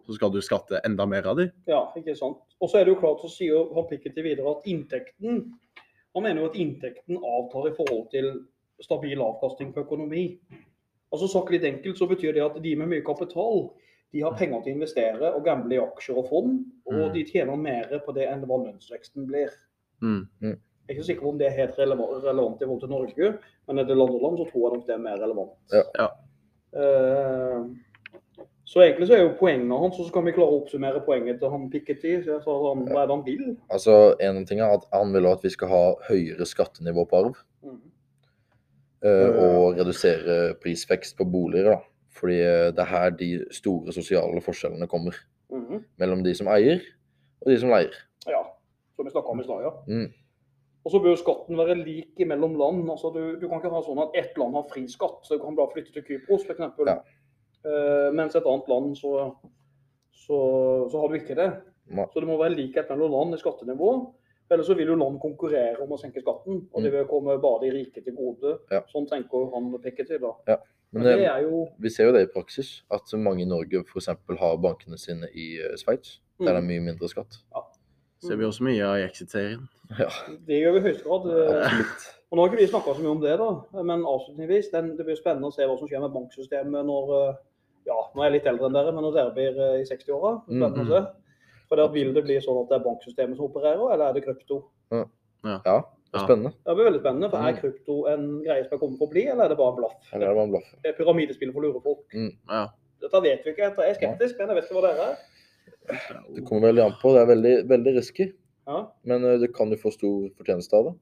[0.05, 1.51] så skal du skatte enda mer av de.
[1.67, 2.37] Ja, ikke sant.
[2.61, 5.51] Og så er det jo klart, så sier han Piketty videre at inntekten
[6.17, 8.31] Han mener jo at inntekten avtar i forhold til
[8.81, 10.23] stabil avkastning på økonomi.
[11.13, 13.67] Altså Sagt litt enkelt så betyr det at de med mye kapital
[14.15, 17.13] de har penger til å investere og gamble i aksjer og fond, og Mm.
[17.13, 19.51] de tjener mer på det enn hva lønnsveksten blir.
[20.01, 20.27] Mm.
[20.41, 20.57] Jeg
[20.89, 23.79] er ikke sikker på om det er helt relevant, relevant i forhold til Norge, men
[23.79, 25.51] er det land og land, så tror jeg nok det er mer relevant.
[25.73, 25.83] Ja.
[25.99, 26.07] Ja.
[26.73, 27.65] Eh,
[28.67, 31.37] så egentlig så er jo poenget hans, og så kan vi klare å oppsummere poenget
[31.39, 32.17] til han Piketty.
[32.25, 33.45] Så han, hva er det han vil?
[33.71, 37.37] Altså, en ting er at Han vil at vi skal ha høyere skattenivå på arv,
[37.63, 37.79] Mhm.
[39.03, 41.71] eh, og redusere prisvekst på boliger.
[41.71, 41.79] da.
[42.17, 45.13] Fordi eh, det er her de store sosiale forskjellene kommer.
[45.51, 45.83] Mm.
[46.01, 46.81] Mellom de som eier,
[47.41, 47.93] og de som leier.
[48.27, 48.41] Ja,
[48.95, 49.71] som vi snakka om i stad, ja.
[49.87, 50.09] Mm.
[50.87, 52.89] Og så bør skatten være lik mellom land.
[52.89, 55.43] altså du, du kan ikke ha sånn at ett land har fri skatt, så du
[55.43, 56.59] kan bare flytte til Kypros f.eks.
[56.87, 56.97] Ja.
[57.65, 59.13] Uh, mens et annet land så,
[60.13, 60.37] så,
[60.91, 61.49] så har du ikke det.
[61.97, 62.05] Nei.
[62.11, 63.91] Så det må være likhet mellom land i skattenivå.
[64.47, 67.65] Ellers så vil jo land konkurrere om å senke skatten, og det vil komme bare
[67.65, 68.53] de rike til gode.
[68.71, 68.79] Ja.
[68.87, 70.31] Sånn tenker han Piketty da.
[70.47, 73.49] Men, Men det eh, er jo vi ser jo det i praksis, at mange i
[73.49, 74.07] Norge f.eks.
[74.39, 77.41] har bankene sine i eh, Sveits, der det er mm, mye mindre skatt.
[78.23, 79.67] Ser vi også mye av i Exit-serien.
[79.99, 80.07] Ja,
[80.47, 81.27] Det gjør vi i høyeste grad.
[81.27, 82.07] absolutt.
[82.27, 85.05] Og Nå har ikke vi snakka så mye om det, da, men avslutningsvis, den, det
[85.07, 87.35] blir spennende å se hva som skjer med banksystemet når eh,
[87.87, 90.33] ja, nå er jeg litt eldre enn dere, men når dere blir eh, i 60-åra.
[90.49, 91.03] Spennende å se.
[91.69, 94.25] For der Vil det bli sånn at det er banksystemet som opererer, eller er det
[94.25, 94.63] krypto?
[94.91, 95.05] Ja,
[95.45, 95.85] det er
[96.17, 96.23] Ja.
[96.25, 96.51] spennende.
[96.65, 97.59] Det blir veldig spennende, for Er Mm.
[97.61, 99.95] krypto en greie som er kommet for å bli, eller er det bare blaff?
[100.13, 100.69] Eller er det bare en blaff?
[100.83, 102.05] Det er pyramidespill for lurefolk.
[102.49, 102.67] Ja.
[103.01, 103.71] Dette vet vi ikke.
[103.77, 105.17] Jeg er skeptisk, men jeg vet ikke hva dere er.
[106.35, 107.13] Det kommer veldig an på.
[107.15, 108.29] Det er veldig, veldig risky.
[108.67, 110.95] Ja, Men eh, det kan jo få stor fortjeneste av det,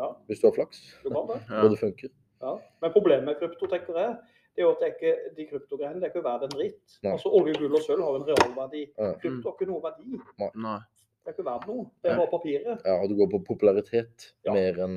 [0.00, 0.78] ja, hvis du har flaks.
[1.02, 1.40] du kan det.
[1.50, 1.58] Ja.
[1.66, 2.08] Og det funker.
[2.40, 2.54] Ja.
[2.80, 4.14] Men problemet med krypto tenker jeg,
[4.56, 6.96] det er jo at det er ikke, de kryptogreiene det er ikke verdt en dritt.
[7.04, 7.12] Nei.
[7.12, 8.82] Altså Olje, gull og sølv har en realverdi.
[8.96, 9.10] Ja.
[9.20, 10.18] Krypto har ikke noe verdi.
[10.64, 10.78] Nei.
[11.22, 11.84] Det er ikke verdt noe.
[12.02, 12.82] Det er bare papiret.
[12.88, 14.56] Ja, og det går på popularitet Ja.
[14.56, 14.96] mer enn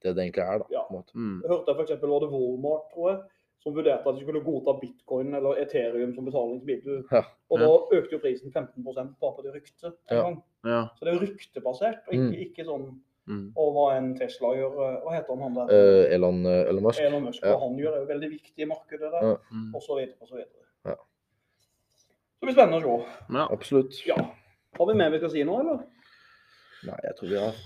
[0.00, 0.66] det det egentlig er, da.
[0.72, 0.86] Ja.
[0.88, 1.12] på en måte.
[1.18, 1.34] Mm.
[1.42, 1.90] Jeg hørte f.eks.
[2.06, 3.18] var det Walmart, tror jeg,
[3.60, 7.02] som vurderte at de skulle godta bitcoin eller Ethereum som betalingsmiddel.
[7.12, 7.22] Ja.
[7.52, 10.22] Og da økte jo prisen 15% bare på det ryktet en Ja.
[10.22, 10.42] gang.
[10.64, 10.82] Ja.
[10.96, 12.90] Så det er ryktebasert, og ikke, ikke sånn
[13.30, 13.52] Mm.
[13.60, 15.74] Og hva en Tesla gjør eh, Hva heter han han der?
[15.76, 17.02] Eh, Elon, eh, Elon Musk.
[17.04, 17.52] Elon Musk, ja.
[17.52, 19.26] hva han gjør, er jo veldig viktig i markedet der.
[19.28, 19.36] Ja.
[19.52, 19.68] Mm.
[19.76, 20.64] Og så videre, og så videre.
[20.88, 20.96] Ja.
[22.00, 22.08] Så
[22.40, 23.12] det blir spennende å se.
[23.36, 23.46] Ja.
[23.46, 24.00] Absolutt.
[24.08, 24.18] Ja.
[24.78, 25.84] Har vi mer vi skal si nå, eller?
[26.88, 27.62] Nei, jeg tror vi har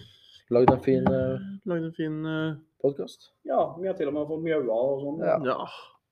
[0.57, 3.31] lagd en fin uh, Lagd en fin uh, podkast.
[3.49, 5.21] Ja, vi har til og med fått mjaua og sånn.
[5.25, 5.37] Ja.
[5.49, 5.69] Ja,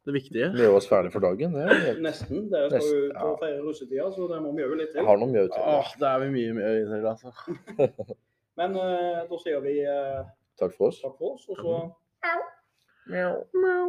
[0.09, 0.51] det viktige.
[0.57, 1.57] Vi gjør oss ferdig for dagen.
[1.57, 2.03] Det er helt...
[2.05, 2.47] Nesten.
[2.53, 3.33] Det skal jo ja.
[3.41, 5.03] Feire russetida, så det må mjaue litt til.
[5.03, 5.67] Jeg har noe mjau til.
[5.75, 7.35] Åh, det er vi mye mjau i til, altså.
[8.61, 10.23] Men uh, da sier vi uh,
[10.61, 11.01] Takk for oss.
[11.01, 11.77] takk for oss, og så
[13.13, 13.37] Mjau.
[13.57, 13.87] Mjau.